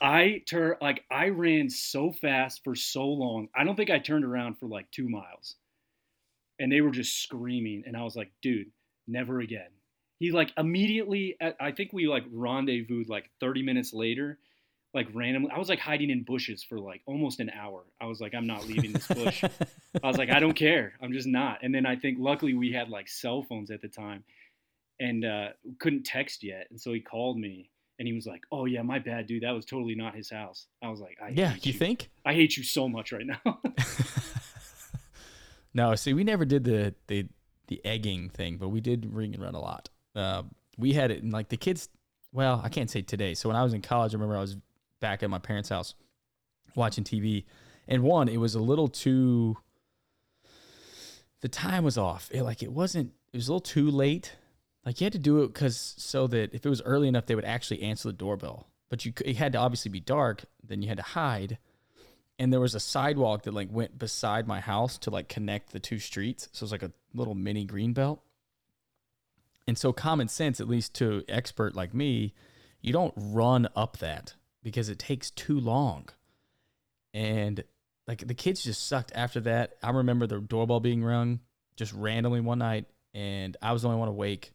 [0.00, 3.48] I turn like I ran so fast for so long.
[3.54, 5.56] I don't think I turned around for like two miles,
[6.58, 8.70] and they were just screaming, and I was like, dude,
[9.06, 9.70] never again.
[10.18, 11.36] He like immediately.
[11.40, 14.38] I I think we like rendezvoused like 30 minutes later,
[14.92, 15.50] like randomly.
[15.50, 17.84] I was like hiding in bushes for like almost an hour.
[18.00, 19.44] I was like, I'm not leaving this bush.
[20.02, 20.94] I was like, I don't care.
[21.00, 21.60] I'm just not.
[21.62, 24.24] And then I think luckily we had like cell phones at the time
[25.00, 26.66] and uh, couldn't text yet.
[26.70, 29.42] And so he called me and he was like, Oh yeah, my bad, dude.
[29.42, 30.66] That was totally not his house.
[30.82, 31.78] I was like, I yeah, hate you you.
[31.78, 32.10] think?
[32.24, 33.60] I hate you so much right now.
[35.74, 37.26] no, see, we never did the the
[37.68, 39.88] the egging thing, but we did ring and run a lot.
[40.14, 40.42] Uh,
[40.78, 41.88] we had it and like the kids.
[42.32, 43.34] Well, I can't say today.
[43.34, 44.56] So when I was in college, I remember I was
[45.00, 45.94] back at my parents' house
[46.74, 47.44] watching TV,
[47.88, 49.56] and one, it was a little too.
[51.40, 52.30] The time was off.
[52.32, 53.12] It like it wasn't.
[53.32, 54.36] It was a little too late.
[54.86, 57.34] Like you had to do it because so that if it was early enough, they
[57.34, 58.68] would actually answer the doorbell.
[58.88, 60.44] But you it had to obviously be dark.
[60.62, 61.58] Then you had to hide
[62.38, 65.80] and there was a sidewalk that like went beside my house to like connect the
[65.80, 66.48] two streets.
[66.52, 68.22] So it was like a little mini green belt.
[69.66, 72.34] And so common sense, at least to expert like me,
[72.80, 76.08] you don't run up that because it takes too long.
[77.14, 77.64] And
[78.06, 79.76] like the kids just sucked after that.
[79.82, 81.40] I remember the doorbell being rung
[81.74, 84.52] just randomly one night and I was the only one awake.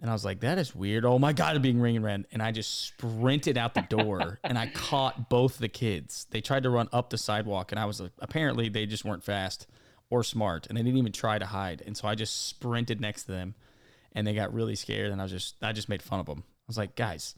[0.00, 1.06] And I was like, that is weird.
[1.06, 2.26] Oh my God, it being ring and ran.
[2.30, 6.26] And I just sprinted out the door and I caught both the kids.
[6.30, 9.24] They tried to run up the sidewalk and I was like, apparently they just weren't
[9.24, 9.66] fast
[10.10, 11.82] or smart and they didn't even try to hide.
[11.86, 13.54] And so I just sprinted next to them
[14.12, 15.12] and they got really scared.
[15.12, 16.44] And I was just, I just made fun of them.
[16.46, 17.34] I was like, guys,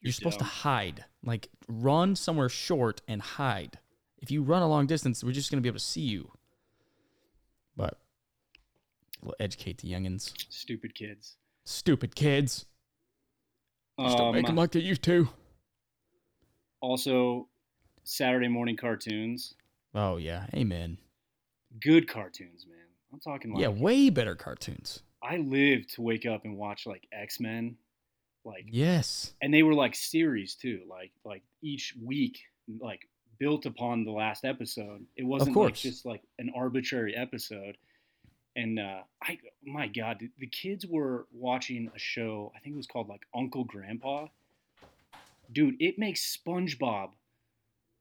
[0.00, 1.04] you're, You're supposed to hide.
[1.22, 3.78] Like run somewhere short and hide.
[4.18, 6.30] If you run a long distance, we're just going to be able to see you.
[7.76, 7.98] But
[9.22, 10.32] we'll educate the youngins.
[10.48, 11.36] Stupid kids.
[11.64, 12.66] Stupid kids.
[14.00, 15.28] Just don't make them Um, like they used to.
[16.80, 17.48] also,
[18.04, 19.54] Saturday morning cartoons.
[19.94, 20.98] Oh yeah, amen.
[21.80, 22.78] Good cartoons, man.
[23.12, 25.02] I'm talking like yeah, way better cartoons.
[25.22, 27.76] I lived to wake up and watch like X Men,
[28.44, 29.34] like Yes.
[29.40, 32.40] and they were like series too like like each week
[32.80, 35.82] like built upon the last episode it wasn't like course.
[35.82, 37.76] just like an arbitrary episode
[38.56, 42.86] and uh i my god the- kids were watching a show i think it was
[42.86, 44.26] called like uncle grandpa
[45.52, 47.10] dude it makes spongebob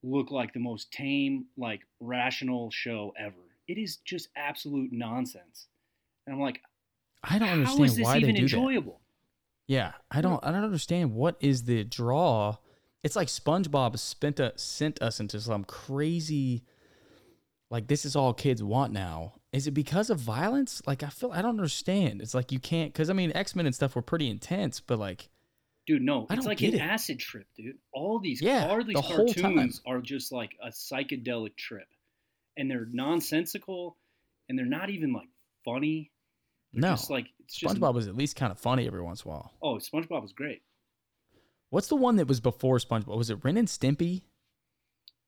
[0.04, 3.36] look like the most tame, like rational show ever.
[3.68, 5.68] It is just absolute nonsense.
[6.26, 6.62] And I'm like,
[7.24, 8.56] I don't how understand is this why even they do that.
[8.56, 9.02] enjoyable?
[9.68, 10.44] Yeah, I don't.
[10.44, 12.58] I don't understand what is the draw.
[13.04, 16.64] It's like SpongeBob spent a, sent us into some crazy.
[17.70, 19.34] Like this is all kids want now.
[19.54, 20.82] Is it because of violence?
[20.88, 22.22] Like I feel I don't understand.
[22.22, 24.98] It's like you can't because I mean X Men and stuff were pretty intense, but
[25.00, 25.30] like
[25.88, 26.80] Dude, no, I it's don't like an it.
[26.80, 27.76] acid trip, dude.
[27.92, 31.88] All these, Yeah, all these the cartoons are just like a psychedelic trip,
[32.56, 33.98] and they're nonsensical,
[34.48, 35.28] and they're not even like
[35.66, 36.12] funny.
[36.72, 39.24] They're no, just like it's just SpongeBob was at least kind of funny every once
[39.24, 39.52] in a while.
[39.62, 40.62] Oh, SpongeBob was great.
[41.72, 43.18] What's the one that was before SpongeBob?
[43.18, 44.22] Was it Ren and Stimpy?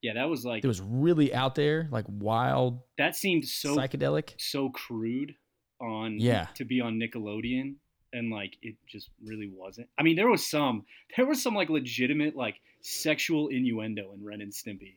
[0.04, 4.34] Yeah, that was like It was really out there, like wild, that seemed so psychedelic.
[4.38, 5.34] so crude
[5.82, 6.48] on Yeah.
[6.56, 7.76] to be on Nickelodeon
[8.12, 9.88] and like it just really wasn't.
[9.98, 10.86] I mean, there was some
[11.18, 14.96] there was some like legitimate like sexual innuendo in Ren and Stimpy.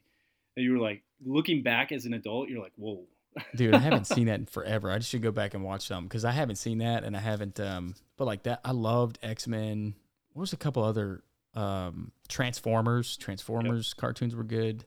[0.57, 3.05] And you were like looking back as an adult, you're like, "Whoa."
[3.55, 4.90] Dude, I haven't seen that in forever.
[4.90, 7.21] I just should go back and watch some because I haven't seen that and I
[7.21, 7.61] haven't.
[7.61, 9.95] Um, but like that, I loved X Men.
[10.33, 11.23] What was a couple other
[11.55, 13.16] um Transformers?
[13.16, 14.85] Transformers cartoons were good.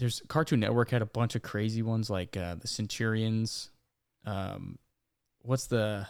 [0.00, 3.70] There's Cartoon Network had a bunch of crazy ones like uh, the Centurions.
[4.24, 4.78] Um,
[5.42, 6.06] what's the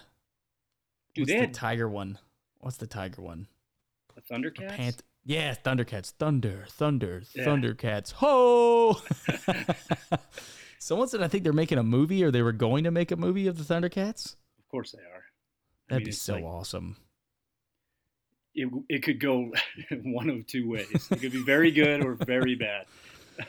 [1.15, 2.17] Dude, what's the had tiger one?
[2.61, 3.49] What's the tiger one?
[4.15, 4.77] the Thundercats.
[4.77, 6.13] Panth- yeah, Thundercats.
[6.13, 7.45] Thunder, Thunder, Yeah.
[7.45, 8.13] Thundercats.
[8.13, 8.97] Ho!
[10.79, 13.17] Someone said I think they're making a movie or they were going to make a
[13.17, 14.37] movie of the Thundercats.
[14.61, 15.25] Of course they are.
[15.89, 16.97] That'd mean, be so like- awesome.
[18.55, 19.53] It, it could go
[20.05, 21.09] one of two ways.
[21.11, 22.87] It could be very good or very bad.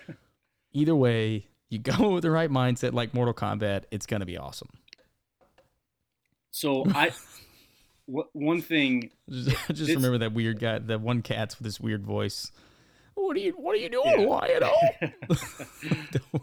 [0.73, 4.37] Either way, you go with the right mindset like Mortal Kombat, it's going to be
[4.37, 4.69] awesome.
[6.51, 7.11] So I,
[8.11, 12.03] wh- one thing Just, just remember that weird guy, that one cat's with this weird
[12.05, 12.51] voice.
[13.15, 14.25] What are you what are you doing, Yeah.
[14.25, 14.63] Wyatt?
[14.63, 16.39] Oh.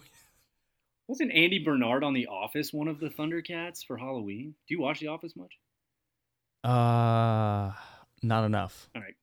[1.09, 4.55] Wasn't Andy Bernard on The Office one of the Thundercats for Halloween?
[4.69, 5.53] Do you watch The Office much?
[6.65, 7.73] uh
[8.23, 8.91] not enough.
[8.95, 9.15] All right.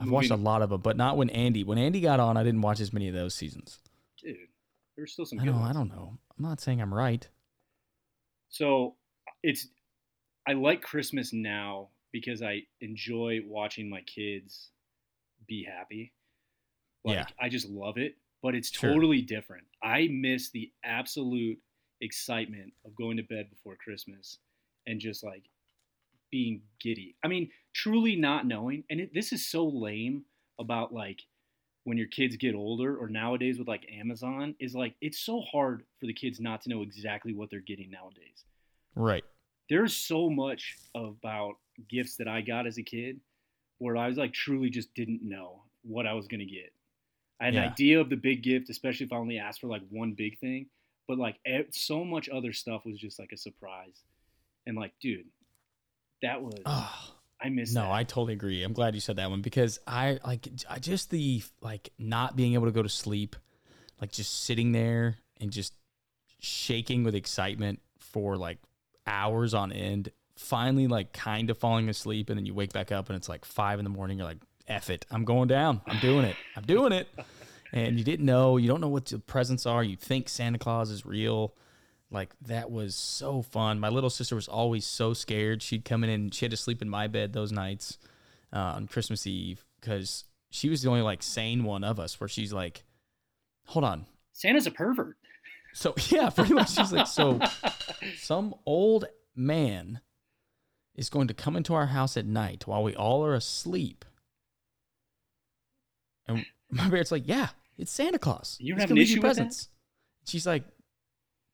[0.00, 1.64] I've watched a lot of them, but not when Andy.
[1.64, 3.78] When Andy got on, I didn't watch as many of those seasons.
[4.98, 6.18] There's still some I know, I don't know.
[6.36, 7.26] I'm not saying I'm right.
[8.48, 8.96] So
[9.44, 9.68] it's
[10.44, 14.70] I like Christmas now because I enjoy watching my kids
[15.46, 16.12] be happy.
[17.04, 17.26] Like Yeah.
[17.40, 18.92] I just love it, but it's Sure.
[18.92, 19.68] totally different.
[19.80, 21.60] I miss the absolute
[22.00, 24.38] excitement of going to bed before Christmas
[24.88, 25.44] and just like
[26.32, 27.14] being giddy.
[27.22, 28.82] I mean, truly not knowing.
[28.90, 30.24] And it, this is so lame
[30.58, 31.22] about like
[31.88, 35.84] when your kids get older or nowadays with like Amazon is like it's so hard
[35.98, 38.44] for the kids not to know exactly what they're getting nowadays
[38.94, 39.24] Right.
[39.70, 41.54] there's so much about
[41.88, 43.20] gifts that I got as a kid
[43.78, 46.72] where I was like truly just didn't know what I was gonna get.
[47.40, 47.64] I had Yeah.
[47.64, 50.38] an idea of the big gift, especially if I only asked for like one big
[50.40, 50.66] thing,
[51.06, 51.36] but like
[51.70, 54.02] so much other stuff was just like a surprise.
[54.66, 55.26] And like, dude,
[56.22, 57.92] that was Oh, I miss no, that.
[57.92, 58.64] I totally agree.
[58.64, 62.54] I'm glad you said that one because I like I just the like not being
[62.54, 63.36] able to go to sleep,
[64.00, 65.74] like just sitting there and just
[66.40, 68.58] shaking with excitement for like
[69.06, 70.10] hours on end.
[70.36, 73.44] Finally, like kind of falling asleep, and then you wake back up and it's like
[73.44, 74.18] five in the morning.
[74.18, 75.80] You're like, "Eff it, I'm going down.
[75.86, 76.36] I'm doing it.
[76.56, 77.08] I'm doing it."
[77.70, 78.56] And you didn't know.
[78.56, 79.84] You don't know what the presents are.
[79.84, 81.52] You think Santa Claus is real.
[82.10, 83.80] Like that was so fun.
[83.80, 85.62] My little sister was always so scared.
[85.62, 87.98] She'd come in and she had to sleep in my bed those nights
[88.52, 92.18] uh, on Christmas Eve because she was the only like sane one of us.
[92.18, 92.84] Where she's like,
[93.66, 95.16] "Hold on." Santa's a pervert.
[95.74, 97.40] So yeah, pretty much she's like, "So
[98.16, 99.04] some old
[99.36, 100.00] man
[100.94, 104.06] is going to come into our house at night while we all are asleep."
[106.26, 108.56] And my parents like, "Yeah, it's Santa Claus.
[108.60, 109.68] You have an issue presents."
[110.24, 110.64] She's like,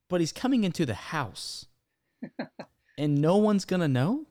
[0.08, 1.66] "But he's coming into the house,
[2.98, 4.26] and no one's gonna know,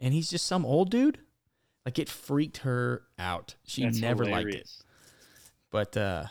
[0.00, 1.18] and he's just some old dude."
[1.88, 3.54] Like it freaked her out.
[3.64, 4.70] She That's never liked it.
[5.70, 6.26] But uh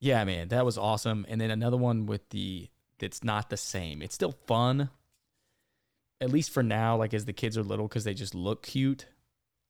[0.00, 1.24] yeah, man, that was awesome.
[1.30, 2.68] And then another one with the
[2.98, 4.02] that's not the same.
[4.02, 4.90] It's still fun.
[6.20, 9.06] At least for now, like as the kids are little cuz they just look cute.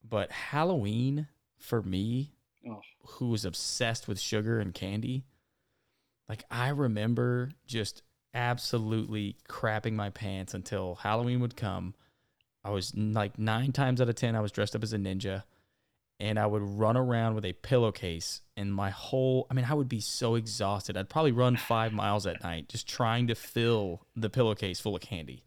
[0.02, 2.32] But Halloween for me,
[2.68, 5.24] Oh, who was obsessed with sugar and candy,
[6.32, 8.00] like I remember just
[8.32, 11.92] absolutely crapping my pants until Halloween would come.
[12.64, 15.42] I was like 9 times out of 10 I was dressed up as a ninja
[16.18, 19.90] and I would run around with a pillowcase and my whole I mean I would
[19.90, 20.96] be so exhausted.
[20.96, 25.02] I'd probably run 5 miles at night just trying to fill the pillowcase full of
[25.02, 25.44] candy.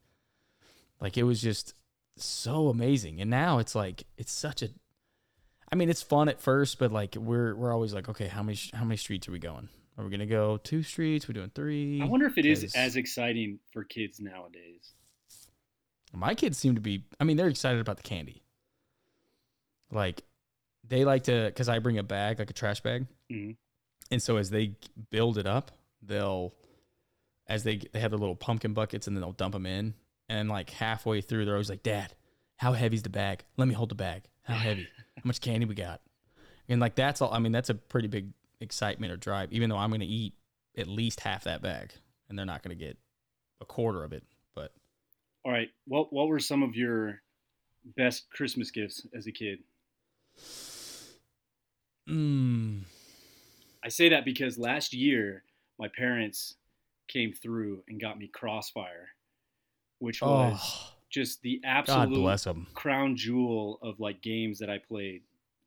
[1.02, 1.74] Like it was just
[2.16, 3.22] so amazing.
[3.22, 4.70] And now it's like it's such a
[5.72, 8.60] I mean, it's fun at first, but like we're we're always like, okay, how many
[8.72, 9.70] how many streets are we going?
[9.98, 11.28] Are we gonna go two streets?
[11.28, 12.02] We're doing three.
[12.02, 14.94] I wonder if it is as exciting for kids nowadays.
[16.14, 17.04] my kids seem to be.
[17.20, 18.42] I mean, they're excited about the candy.
[19.92, 20.24] Like,
[20.88, 23.58] they like to because I bring a bag, like a trash bag, Mhm.
[24.12, 24.76] and so as they
[25.10, 25.72] build it up,
[26.02, 26.54] they'll
[27.48, 29.94] as they they have their little pumpkin buckets, and then they'll dump them in,
[30.30, 32.14] and like halfway through, they're always like, "Dad,
[32.58, 33.44] how heavy's the bag?
[33.58, 34.24] Let me hold the bag.
[34.44, 34.88] How heavy?
[35.18, 36.02] How much candy we got?"
[36.68, 37.34] And like that's all.
[37.34, 38.32] I mean, that's a pretty big
[38.66, 39.54] excitement or drive.
[39.54, 40.34] Even though I'm going to eat
[40.78, 41.94] at least half that bag,
[42.28, 42.98] and they're not going to get
[43.62, 44.74] a quarter of it, but
[45.46, 47.22] All right, what what were some of your
[47.96, 49.60] best Christmas gifts as a kid?
[52.10, 52.82] mm,
[53.84, 55.44] I say that because last year
[55.80, 56.56] my parents
[57.08, 59.10] came through and got me Crossfire,
[60.00, 65.22] which was oh, just the absolute crown jewel of like games that I played.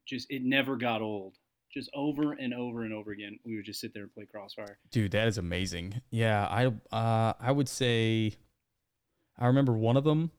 [0.07, 1.35] Just it never got old.
[1.79, 4.79] Just over and over and over again, we would just sit there and play Crossfire.
[4.91, 6.03] Dude, that is amazing.
[6.11, 8.35] Yeah, I uh I would say
[9.39, 10.33] I remember one of them.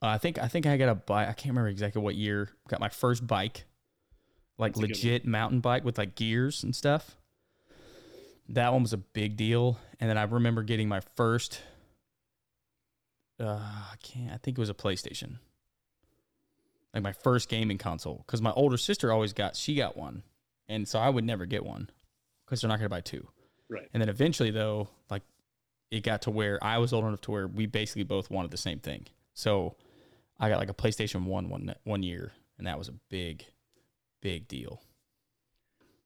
[0.00, 1.28] Uh, I think I think I got a bike.
[1.28, 2.50] I can't remember exactly what year.
[2.68, 3.64] Got my first bike,
[4.56, 7.16] like That's legit mountain bike with like gears and stuff.
[8.50, 9.78] That one was a big deal.
[9.98, 11.60] And then I remember getting my first.
[13.40, 14.30] Uh, I can't.
[14.32, 15.38] I think it was a PlayStation.
[16.94, 19.56] Like my first gaming console, because my older sister always got.
[19.56, 20.22] She got one,
[20.68, 21.88] and so I would never get one,
[22.44, 23.26] because they're not gonna buy two.
[23.70, 23.88] Right.
[23.94, 25.22] And then eventually, though, like
[25.90, 28.58] it got to where I was old enough to where we basically both wanted the
[28.58, 29.06] same thing.
[29.32, 29.76] So
[30.38, 33.44] I got like a PlayStation One one one year, and that was a big,
[34.20, 34.82] big deal.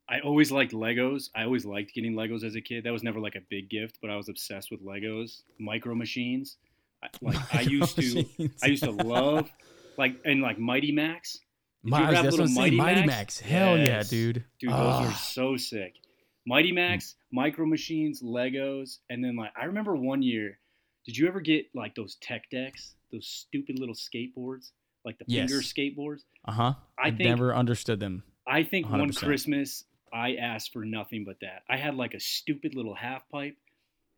[0.09, 1.30] I always liked Legos.
[1.34, 2.84] I always liked getting Legos as a kid.
[2.84, 6.59] That was never like a big gift, but I was obsessed with Legos, micro machines.
[7.20, 8.24] Like I used to,
[8.62, 9.51] I used to love,
[9.99, 11.38] like and like Mighty Max.
[11.84, 12.55] Did you that's what little I'm.
[12.55, 13.07] Mighty Mighty Max?
[13.07, 13.40] Max.
[13.40, 14.09] Hell yeah, Yes.
[14.11, 14.44] dude.
[14.59, 15.22] Dude, those were Ah.
[15.30, 15.94] so sick.
[16.47, 20.59] Mighty Max, Micro Machines, Legos, and then like I remember one year.
[21.05, 24.72] Did you ever get like those tech decks, those stupid little skateboards,
[25.05, 25.49] like the Yes.
[25.51, 26.22] finger skateboards?
[26.44, 26.74] Uh huh.
[26.99, 28.24] I I think- never understood them.
[28.47, 29.24] I think one 100%.
[29.26, 31.62] Christmas I asked for nothing but that.
[31.68, 33.57] I had like a stupid little half pipe.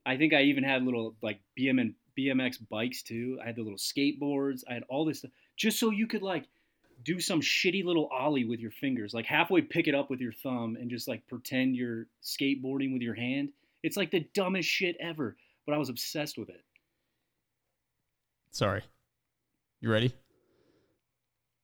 [0.07, 3.39] I think I even had little like BM and BMX bikes too.
[3.43, 4.62] I had the little skateboards.
[4.68, 6.45] I had all this stuff just so you could like
[7.05, 10.33] do some shitty little ollie with your fingers, like halfway pick it up with your
[10.33, 13.51] thumb and just like pretend you're skateboarding with your hand.
[13.83, 15.37] It's like the dumbest shit ever,
[15.67, 16.65] but I was obsessed with it.
[18.51, 18.83] Sorry.
[19.81, 20.13] You ready?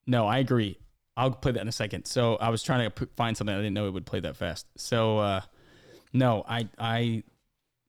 [0.06, 0.78] No, I agree.
[1.16, 2.04] I'll play that in a second.
[2.04, 4.66] So I was trying to find something I didn't know it would play that fast.
[4.76, 5.40] So uh,
[6.12, 7.22] no, I I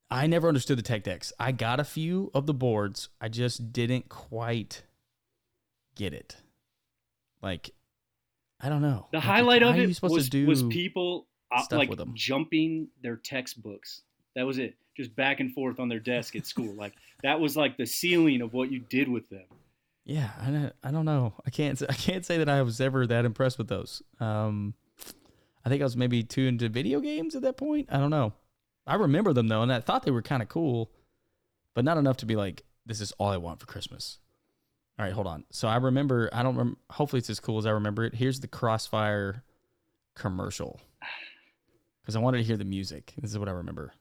[0.09, 1.33] I never understood the tech decks.
[1.39, 3.09] I got a few of the boards.
[3.19, 4.83] I just didn't quite
[5.95, 6.35] get it.
[7.41, 7.71] Like
[8.59, 9.07] I don't know.
[9.11, 14.01] The Like, highlight of it was, was people uh, like jumping their textbooks.
[14.35, 14.75] That was it.
[14.95, 16.73] Just back and forth on their desk at school.
[16.77, 16.93] like
[17.23, 19.45] that was like the ceiling of what you did with them.
[20.05, 21.33] Yeah, I don't, I don't know.
[21.45, 24.01] I can't I can't say that I was ever that impressed with those.
[24.19, 24.75] Um,
[25.65, 27.89] I think I was maybe too into video games at that point.
[27.91, 28.33] I don't know.
[28.87, 30.91] I remember them though, and I thought they were kind of cool,
[31.73, 34.19] but not enough to be like, this is all I want for Christmas.
[34.97, 35.43] All right, hold on.
[35.51, 36.29] So I remember.
[36.31, 36.55] I don't.
[36.55, 38.15] Rem- hopefully, it's as cool as I remember it.
[38.15, 39.43] Here's the Crossfire
[40.15, 40.79] commercial
[42.01, 43.13] because I wanted to hear the music.
[43.19, 43.93] This is what I remember.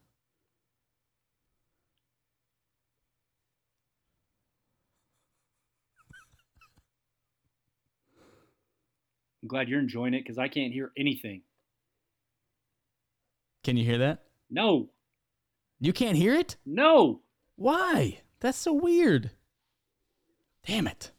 [9.43, 11.43] I'm glad you're enjoying it because I can't hear anything.
[13.63, 14.23] Can you hear that?
[14.51, 14.91] No,
[15.81, 16.57] You can't hear it.
[16.65, 17.21] no.
[17.57, 18.21] Why?
[18.41, 19.31] That's so weird.
[20.67, 21.11] Damn it.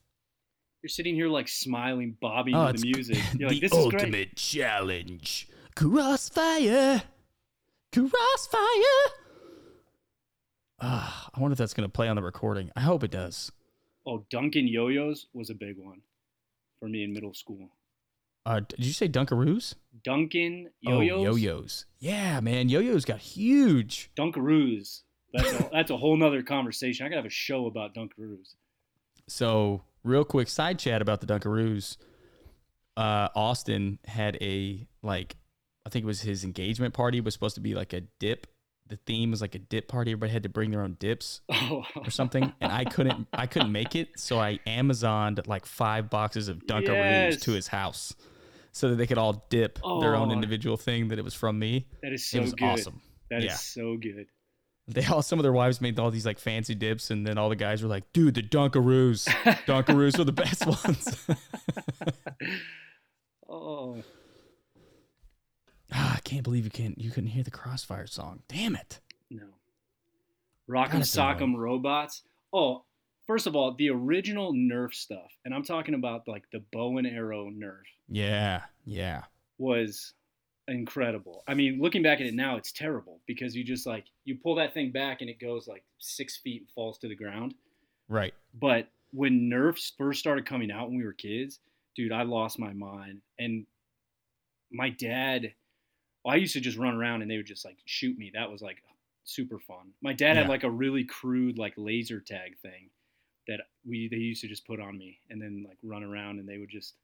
[0.82, 3.18] You're sitting here like smiling, bobbing Oh, to the music.
[3.40, 4.02] You're like, the this is great.
[4.02, 5.48] ultimate challenge.
[5.76, 7.04] Crossfire.
[7.92, 9.12] Crossfire.
[10.82, 12.70] Ah, I wonder if that's going to play on the recording.
[12.76, 13.52] I hope it does.
[14.06, 16.02] Oh, Duncan Yo-Yos was a big one
[16.80, 17.70] for me in middle school.
[18.46, 19.74] Uh, did you say Dunkaroos?
[20.04, 21.18] Duncan Yo-Yos.
[21.18, 21.86] Oh, yo-yos.
[21.98, 22.70] Yeah, man.
[22.70, 24.12] Yo-yos got huge.
[24.16, 25.02] Dunkaroos.
[25.34, 27.06] That's a, that's a whole nother conversation.
[27.06, 28.54] I gotta have a show about Dunkaroos.
[29.28, 31.98] So, real quick side chat about the Dunkaroos.
[32.98, 35.36] Uh, Austin had a like,
[35.86, 38.48] I think it was his engagement party was supposed to be like a dip.
[38.88, 40.12] The theme was like a dip party.
[40.12, 43.72] Everybody had to bring their own dips Oh, or something, and I couldn't, I couldn't
[43.72, 44.10] make it.
[44.20, 47.42] So I Amazoned like five boxes of Dunkaroos Yes.
[47.42, 48.14] to his house,
[48.72, 50.34] so that they could all dip their own Oh.
[50.34, 51.08] individual thing.
[51.10, 51.88] That it was from me.
[52.04, 52.66] that is so it was good.
[52.66, 53.02] awesome.
[53.32, 53.56] That is Yeah.
[53.56, 54.28] so good.
[54.88, 57.50] They all some of their wives made all these like fancy dips, and then all
[57.50, 59.26] the guys were like, "Dude, the Dunkaroos,
[59.66, 61.28] Dunkaroos are the best ones."
[63.50, 64.04] oh,
[65.92, 68.42] ah, I can't believe you can't you couldn't hear the Crossfire song.
[68.48, 69.00] Damn it!
[69.30, 69.46] no.
[70.70, 71.38] Rock'em That's annoying.
[71.38, 72.24] Sock'em Robots.
[72.54, 72.84] Oh,
[73.28, 77.08] first of all, the original Nerf stuff, and I'm talking about like the bow and
[77.08, 79.24] arrow Nerf, Yeah, yeah,
[79.58, 80.14] was
[80.68, 81.44] incredible.
[81.48, 84.56] I mean, looking back at it now, it's terrible because you just like you pull
[84.56, 87.54] that thing back and it goes like six feet and falls to the ground.
[88.08, 88.34] right.
[88.60, 91.60] But when Nerfs first started coming out when we were kids,
[91.96, 93.22] dude, I lost my mind.
[93.40, 93.66] And
[94.72, 95.54] my dad,
[96.24, 98.32] well, I used to just run around and they would just like shoot me.
[98.34, 98.78] That was like
[99.24, 99.92] super fun.
[100.02, 100.42] My dad Yeah.
[100.42, 102.90] had like a really crude like laser tag thing
[103.48, 106.50] that we they used to just put on me and then like run around and
[106.50, 106.96] they would just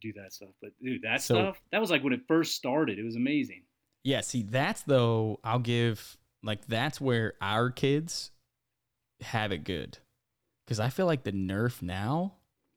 [0.00, 0.50] do that stuff.
[0.60, 2.98] But dude, that So- stuff that was like when it first started.
[2.98, 3.62] It was amazing.
[4.04, 8.30] Yeah, see, that's though, I'll give, like, that's where our kids
[9.20, 9.98] have it good.
[10.66, 12.34] Because I feel like the Nerf now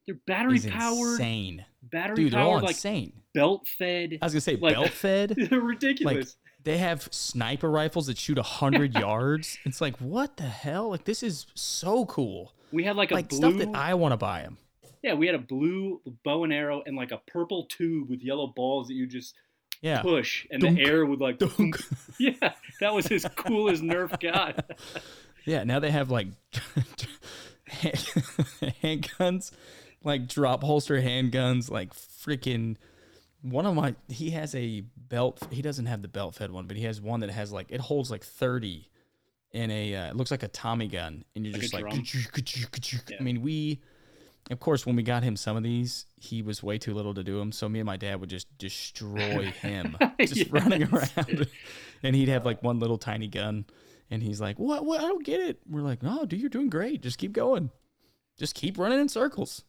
[0.07, 1.65] They're battery is powered, insane.
[1.83, 3.13] battery Dude, they're all like insane.
[3.33, 4.17] belt fed.
[4.21, 5.35] I was to say, like- belt fed.
[5.49, 6.37] They're ridiculous.
[6.63, 9.57] They have sniper rifles that shoot 100 yards.
[9.65, 10.89] It's like, what the hell?
[10.89, 12.53] Like, this is so cool.
[12.71, 14.57] we had like a Like, blue stuff that I want to buy them.
[15.03, 18.47] Yeah, we had a blue bow and arrow and like a purple tube with yellow
[18.47, 19.33] balls that you just
[19.81, 20.01] Yeah.
[20.01, 21.39] push, and Dunk, the air would like.
[21.39, 21.77] Dunk.
[22.19, 24.69] Yeah, that was as cool as Nerf got.
[25.43, 26.27] Yeah, now they have like
[28.83, 29.51] handguns,
[30.03, 32.77] like drop holster handguns, like freaking.
[33.41, 35.39] One of my he has a belt.
[35.49, 37.79] He doesn't have the belt fed one, but he has one that has like it
[37.79, 38.89] holds like thirty
[39.51, 39.95] in a.
[39.95, 41.83] Uh, it looks like a Tommy gun, and you're Like just like.
[41.89, 43.15] drum?
[43.19, 43.81] I mean, we.
[44.49, 47.23] Of course, when we got him some of these, he was way too little to
[47.23, 47.51] do them.
[47.51, 51.47] So me and my dad would just destroy him, just running around,
[52.03, 53.65] and he'd have like one little tiny gun,
[54.09, 54.83] and he's like, "What?
[54.85, 54.99] What?
[54.99, 57.01] I don't get it." We're like, "No, dude, you're doing great.
[57.01, 57.69] Just keep going.
[58.37, 59.63] Just keep running in circles."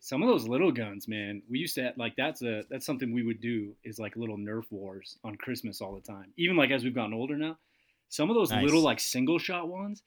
[0.00, 1.42] Some of those little guns, man.
[1.50, 4.64] We used to like that's a that's something we would do is like little Nerf
[4.70, 6.32] wars on Christmas all the time.
[6.36, 7.58] Even like as we've gotten older now,
[8.08, 8.64] some of those Nice.
[8.64, 10.02] little like single shot ones,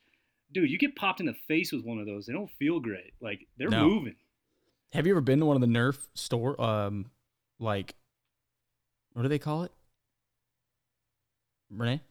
[0.52, 2.26] dude, you get popped in the face with one of those.
[2.26, 3.14] They don't feel great.
[3.22, 3.88] Like they're No.
[3.88, 4.16] moving.
[4.93, 6.60] Have you ever been to one of the Nerf store?
[6.60, 7.12] Um,
[7.60, 7.93] like,
[9.14, 9.72] what do they call it?
[11.70, 12.02] Renee?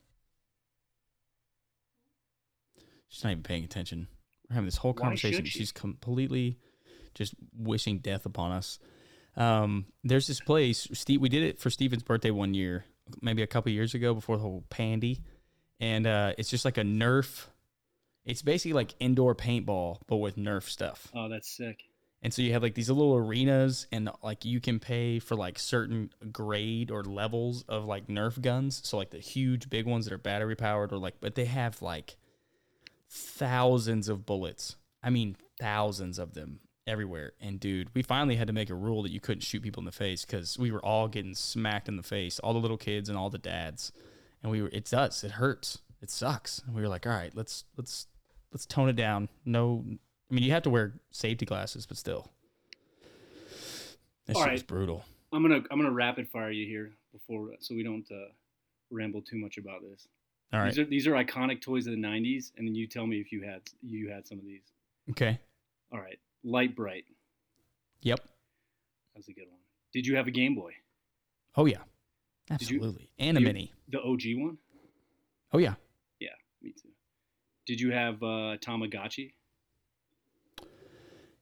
[3.09, 4.07] She's not even paying attention.
[4.49, 5.45] We're having this whole conversation.
[5.45, 5.59] she?
[5.59, 6.59] She's completely
[7.15, 8.79] just wishing death upon us.
[9.37, 10.87] Um, there's this place.
[10.93, 12.85] Steve, we did it for Steven's birthday one year,
[13.21, 15.21] maybe a couple years ago before the whole pandy,
[15.81, 17.47] and uh, it's just like a Nerf.
[18.29, 21.11] It's basically like indoor paintball, but with Nerf stuff.
[21.15, 21.85] Oh, that's sick.
[22.23, 25.59] And so you have like these little arenas, and like you can pay for like
[25.59, 28.83] certain grade or levels of like Nerf guns.
[28.85, 31.81] So like the huge big ones that are battery powered, or like, but they have
[31.81, 32.17] like
[33.09, 34.77] thousands of bullets.
[35.03, 37.33] I mean, thousands of them everywhere.
[37.41, 39.87] And dude, we finally had to make a rule that you couldn't shoot people in
[39.87, 43.09] the face because we were all getting smacked in the face, all the little kids
[43.09, 43.91] and all the dads.
[44.43, 46.61] And we were, it does, it hurts, it sucks.
[46.67, 48.07] And we were like, all right, let's let's
[48.53, 49.29] let's tone it down.
[49.45, 49.85] No,
[50.31, 52.31] I mean, you have to wear safety glasses, but still,
[54.27, 55.05] that All shit was brutal.
[55.33, 58.29] I'm gonna I'm gonna rapid fire you here before so we don't uh,
[58.91, 60.09] ramble too much about this.
[60.53, 63.07] All right, These are these are iconic toys of the '90s, and then you tell
[63.07, 64.63] me if you had you had some of these.
[65.11, 65.39] okay,
[65.93, 67.05] All right, Lite-Brite.
[68.01, 69.61] yep, That was a good one.
[69.93, 70.73] Did you have a Game Boy?
[71.57, 71.79] oh yeah,
[72.57, 73.73] Did you- absolutely, and a you- mini.
[73.91, 74.57] The OG one?
[75.53, 75.75] Oh yeah,
[76.21, 76.29] Yeah,
[76.63, 76.89] me too.
[77.69, 79.35] Did you have uh, Tamagotchi?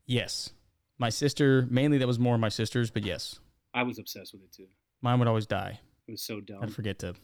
[0.06, 0.50] yes.
[0.98, 3.38] My sister, mainly that was more my sister's, but yes,
[3.72, 4.66] I was obsessed with it too.
[5.02, 5.78] mine would always die.
[6.08, 6.58] It was so dumb.
[6.62, 7.14] I'd forget to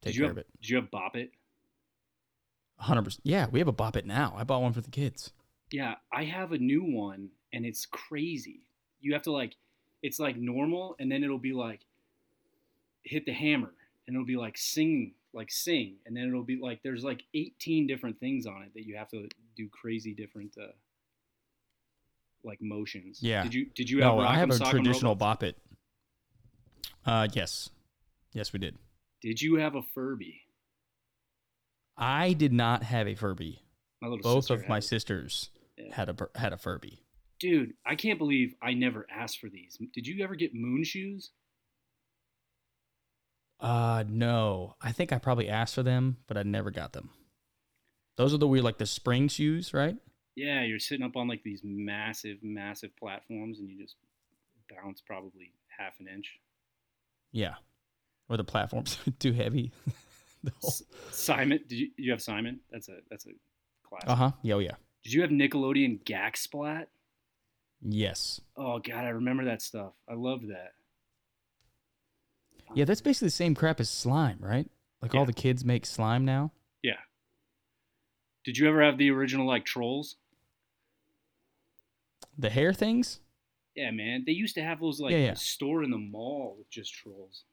[0.00, 0.46] take care have of it.
[0.60, 1.32] Did you have Bop It?
[2.78, 3.22] hundred percent.
[3.24, 4.34] Yeah, we have a Bop It now.
[4.36, 5.32] I bought one for the kids.
[5.72, 8.60] Yeah, I have a new one, and it's crazy.
[9.00, 9.56] You have to like,
[10.02, 11.80] it's like normal, and then it'll be like,
[13.02, 13.72] hit the hammer,
[14.06, 17.86] and it'll be like sing, like sing, and then it'll be like there's like 18
[17.86, 20.66] different things on it that you have to do crazy different, uh,
[22.42, 23.18] like motions.
[23.22, 23.42] Yeah.
[23.42, 24.14] Did you Did you have?
[24.16, 25.14] no, I have a traditional?
[25.14, 25.56] Bop It.
[27.04, 27.70] Uh, yes,
[28.32, 28.76] yes, we did.
[29.20, 30.40] Did you have a Furby?
[31.96, 33.62] I did not have a Furby.
[34.02, 34.82] My little Both of my it.
[34.82, 35.94] sisters Yeah.
[35.94, 37.00] had a had a Furby.
[37.38, 39.78] Dude, I can't believe I never asked for these.
[39.92, 41.30] Did you ever get moon shoes?
[43.60, 47.10] Uh, no, I think I probably asked for them, but I never got them.
[48.16, 49.96] Those are the weird, like the spring shoes, right?
[50.34, 53.96] Yeah, you're sitting up on like these massive, massive platforms, and you just
[54.70, 56.38] bounce probably half an inch.
[57.32, 57.54] Yeah.
[58.28, 59.72] Or the platforms too heavy.
[60.44, 60.74] The whole-
[61.10, 62.60] Simon, did you, you have Simon?
[62.70, 63.30] That's a that's a
[63.82, 64.08] classic.
[64.08, 64.30] Uh huh.
[64.42, 64.74] Yeah, oh, yeah.
[65.02, 66.88] Did you have Nickelodeon Gak Splat?
[67.82, 68.40] Yes.
[68.56, 69.94] Oh god, I remember that stuff.
[70.08, 70.74] I loved that.
[72.74, 74.68] Yeah, that's basically the same crap as slime, right?
[75.02, 75.20] Like Yeah.
[75.20, 76.52] all the kids make slime now.
[76.82, 76.98] Yeah.
[78.44, 80.16] Did you ever have the original like trolls?
[82.38, 83.20] The hair things.
[83.74, 84.24] Yeah, man.
[84.26, 85.34] They used to have those like Yeah, yeah.
[85.34, 87.44] store in the mall with just trolls.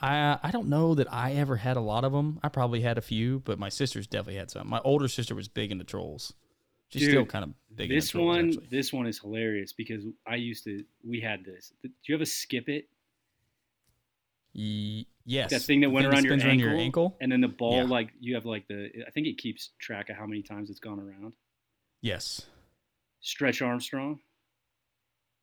[0.00, 2.38] I I don't know that I ever had a lot of them.
[2.42, 4.68] I probably had a few, but my sisters definitely had some.
[4.68, 6.34] My older sister was big into trolls.
[6.90, 8.26] She's still Dude, kind of big this into trolls.
[8.36, 8.66] one, actually.
[8.70, 10.84] this one is hilarious because I used to.
[11.04, 11.72] We had this.
[11.82, 12.88] Do you have a skip it?
[14.52, 15.50] Ye- yes.
[15.50, 17.16] That thing that went around, your, ankle, around your ankle.
[17.20, 17.82] and then the ball Yeah.
[17.84, 18.88] like you have like the.
[19.06, 21.32] I think it keeps track of how many times it's gone around.
[22.02, 22.46] Yes.
[23.20, 24.20] Stretch Armstrong.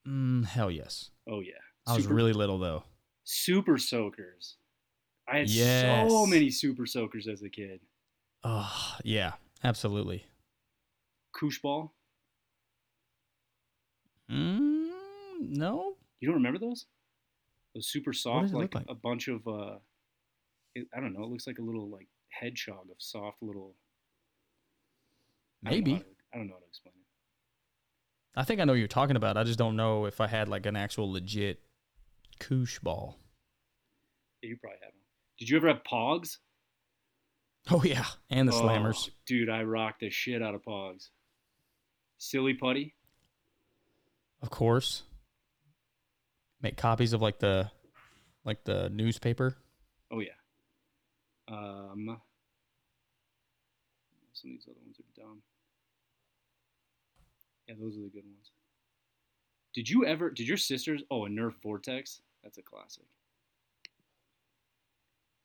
[0.08, 1.10] Mm, hell yes.
[1.28, 1.54] Oh yeah.
[1.88, 2.84] I was really little though.
[3.24, 4.58] super soakers.
[5.28, 7.80] I had so many super soakers as a kid.
[8.44, 9.34] Oh yeah,
[9.64, 10.26] absolutely.
[11.36, 11.94] Koosh ball.
[14.32, 14.90] Mm,
[15.40, 15.96] no.
[16.20, 16.86] You don't remember those?
[17.76, 18.86] Those super soft, it like, like?
[18.90, 19.46] a bunch of.
[19.48, 19.76] uh
[20.74, 21.24] it, I don't know.
[21.24, 23.76] It looks like a little like hedgehog of soft little.
[25.66, 25.92] I don't know Maybe.
[25.94, 27.02] how to- I don't know how to explain it.
[28.40, 29.38] I think I know what you're talking about.
[29.38, 31.62] I just don't know if I had like an actual legit
[32.40, 33.20] koosh ball.
[34.42, 35.02] Yeah, you probably have one.
[35.40, 36.38] Did you ever have Pogs?
[37.72, 39.10] Oh yeah, and the Oh, slammers.
[39.26, 41.10] dude, I rocked the shit out of Pogs.
[42.18, 42.96] Silly putty.
[44.42, 45.04] Of course.
[46.62, 47.70] Make copies of like the
[48.44, 49.58] like the newspaper.
[50.12, 50.32] Oh yeah.
[51.48, 52.20] Um.
[54.34, 55.42] Some of these other ones are dumb.
[57.68, 58.52] Yeah, those are the good ones.
[59.74, 60.30] Did you ever?
[60.30, 61.04] Did your sisters?
[61.10, 62.22] Oh, a Nerf Vortex.
[62.44, 63.04] That's a classic.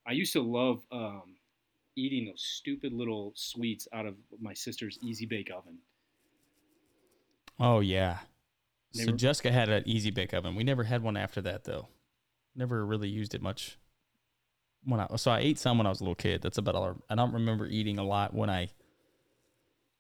[0.07, 1.37] I used to love um,
[1.97, 5.79] eating those stupid little sweets out of my sister's Easy Bake Oven.
[7.59, 8.19] Oh yeah.
[8.95, 10.55] They so were- Jessica had an easy bake oven.
[10.57, 11.89] We never had one after that though.
[12.57, 13.79] Never really used it much.
[14.85, 16.43] When I so I ate some when I was a little kid.
[16.43, 16.97] That's about all.
[17.09, 18.71] I don't remember eating a lot when I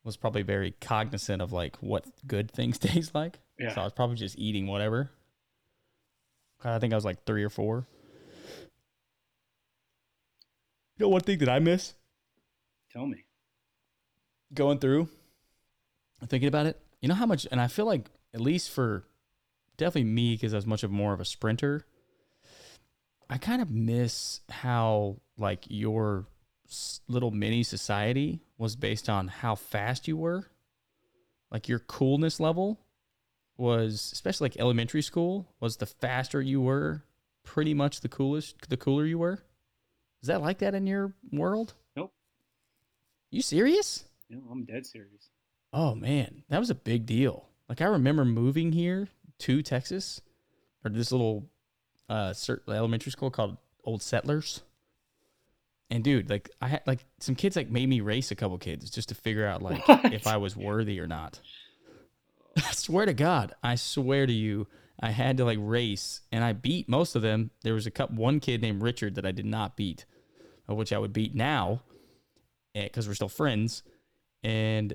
[0.03, 3.39] was probably very cognizant of like what good things taste like.
[3.59, 3.75] Yeah.
[3.75, 5.11] So I was probably just eating whatever.
[6.65, 7.87] I think I was like three or four.
[10.97, 11.95] You know one thing that I miss
[12.93, 13.25] Tell me.
[14.53, 15.09] going through
[16.29, 19.05] thinking about it you know how much and i feel like at least for
[19.77, 21.87] definitely me because i was much of more of a sprinter
[23.29, 26.27] i kind of miss how like your
[27.09, 30.47] little mini society was based on how fast you were
[31.51, 32.79] like your coolness level
[33.57, 37.03] was especially like elementary school was the faster you were
[37.43, 39.43] pretty much the coolest the cooler you were
[40.23, 42.13] is that like that in your world Nope.
[43.31, 45.31] you serious know, I'm dead serious.
[45.73, 47.49] Oh man, that was a big deal.
[47.71, 49.09] Like I remember moving here
[49.39, 50.21] to Texas,
[50.85, 51.49] or this little
[52.09, 54.63] uh cert- elementary school called Old Settlers.
[55.89, 58.91] And dude, like I had like some kids like made me race a couple kids
[58.91, 60.13] just to figure out like What?
[60.13, 61.41] if I was worthy or not.
[62.57, 64.67] I swear to God, I swear to you,
[64.99, 67.53] I had to like race and I beat most of them.
[67.63, 70.07] There was a cup one kid named Richard that I did not beat,
[70.67, 71.83] of which I would beat now
[72.75, 73.85] because we're still friends.
[74.43, 74.95] And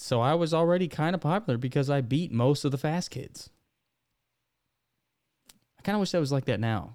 [0.00, 3.50] so I was already kind of popular because I beat most of the fast kids.
[5.76, 6.94] I kind of wish that was like that now,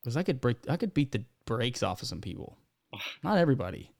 [0.00, 2.56] because I could break, I could beat the brakes off of some people.
[3.24, 3.90] Not everybody.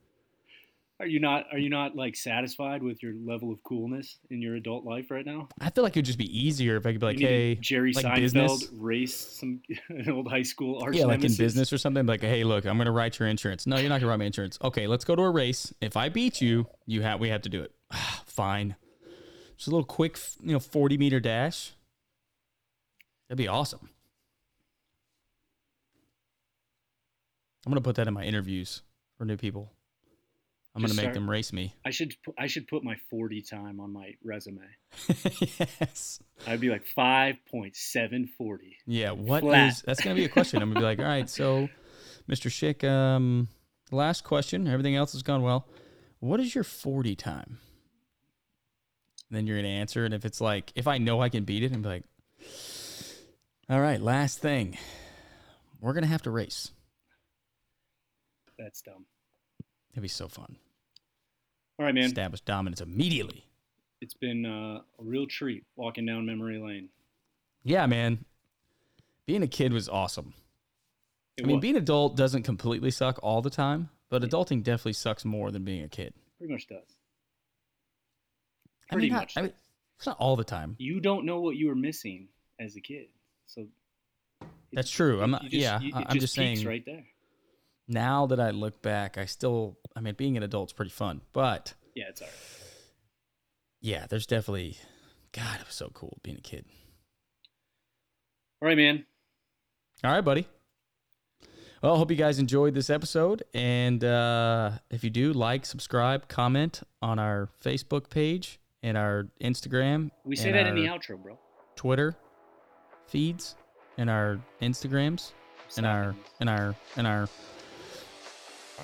[1.00, 1.46] Are you not?
[1.52, 5.24] Are you not like satisfied with your level of coolness in your adult life right
[5.24, 5.48] now?
[5.60, 7.32] I feel like it would just be easier if I could be like, You need
[7.32, 8.68] a hey, Jerry like Seinfeld business.
[8.72, 12.04] race some an old high school arch yeah, like in business or something.
[12.04, 13.64] Like, hey, look, I'm gonna write your insurance.
[13.64, 14.58] No, you're not gonna write my insurance.
[14.60, 15.72] Okay, let's go to a race.
[15.80, 17.72] If I beat you, you have we have to do it.
[18.38, 18.76] Fine.
[19.56, 21.72] Just a little quick, you know, 40 meter dash.
[23.28, 23.90] That'd be awesome.
[27.66, 28.82] I'm gonna put that in my interviews
[29.16, 29.72] for new people.
[30.76, 31.74] I'm Just gonna make start- them race me.
[31.84, 34.62] I should I should put my 40 time on my resume.
[35.10, 36.20] yes.
[36.46, 38.28] I'd be like 5.740.
[38.86, 40.62] Yeah, what is that's gonna be a question.
[40.62, 41.68] I'm gonna be like, all right, so
[42.30, 42.48] Mr.
[42.50, 43.48] Schick, um
[43.90, 44.68] last question.
[44.68, 45.66] Everything else has gone well.
[46.20, 47.58] What is your 40 time?
[49.30, 51.72] Then you're gonna answer, and if it's like if I know I can beat it,
[51.72, 52.04] I'm like,
[53.68, 54.78] all right, last thing.
[55.80, 56.72] We're gonna have to race.
[58.58, 59.06] That's dumb.
[59.92, 60.56] It'd be so fun.
[61.78, 62.04] All right, man.
[62.04, 63.44] Establish dominance immediately.
[64.00, 66.88] It's been uh, a real treat walking down memory lane.
[67.64, 68.24] Yeah, man.
[69.26, 70.34] Being a kid was awesome.
[71.36, 71.62] It I mean, was.
[71.62, 75.84] being adult doesn't completely suck all the time, but adulting definitely sucks more than being
[75.84, 76.14] a kid.
[76.38, 76.96] Pretty much does.
[78.90, 79.36] I Pretty mean, not, much.
[79.36, 79.52] I mean,
[79.96, 80.76] it's not all the time.
[80.78, 82.28] you don't know what you were missing
[82.60, 83.06] as a kid,
[83.46, 83.66] so
[84.72, 85.20] That's true.
[85.22, 85.42] I'm not.
[85.42, 86.66] just- yeah, you- I- it I'm just peaks saying.
[86.66, 87.04] right there.
[87.88, 89.78] Now that I look back, I still.
[89.96, 92.36] I mean, being an adult's pretty fun, but Yeah, it's alright.
[93.80, 94.76] yeah, there's definitely.
[95.32, 96.64] God, it was so cool being a kid.
[98.60, 99.04] All right, man.
[100.04, 100.46] All right, buddy.
[101.82, 103.42] Well, I hope you guys enjoyed this episode.
[103.54, 110.10] And uh, if you do, like, subscribe, comment on our Facebook page and our Instagram.
[110.24, 111.38] We say and that in the outro, bro.
[111.76, 112.16] Twitter
[113.06, 113.56] feeds
[113.96, 115.32] and our Instagrams
[115.76, 117.28] and our and our and our.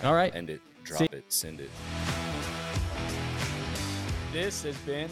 [0.03, 0.35] All right.
[0.35, 0.61] End it.
[0.83, 1.33] Drop See- it.
[1.33, 1.71] Send it.
[4.33, 5.09] This has been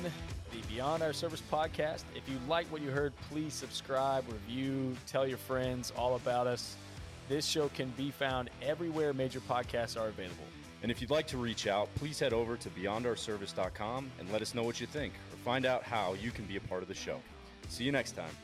[0.51, 2.03] the Beyond Our Service podcast.
[2.17, 6.77] If you like what you heard, please subscribe, review, tell your friends all about us.
[7.29, 10.45] This show can be found everywhere major podcasts are available.
[10.83, 14.55] And if you'd like to reach out, please head over to beyondourservice.com and let us
[14.55, 16.95] know what you think or find out how you can be a part of the
[16.95, 17.21] show.
[17.69, 18.35] See you next time.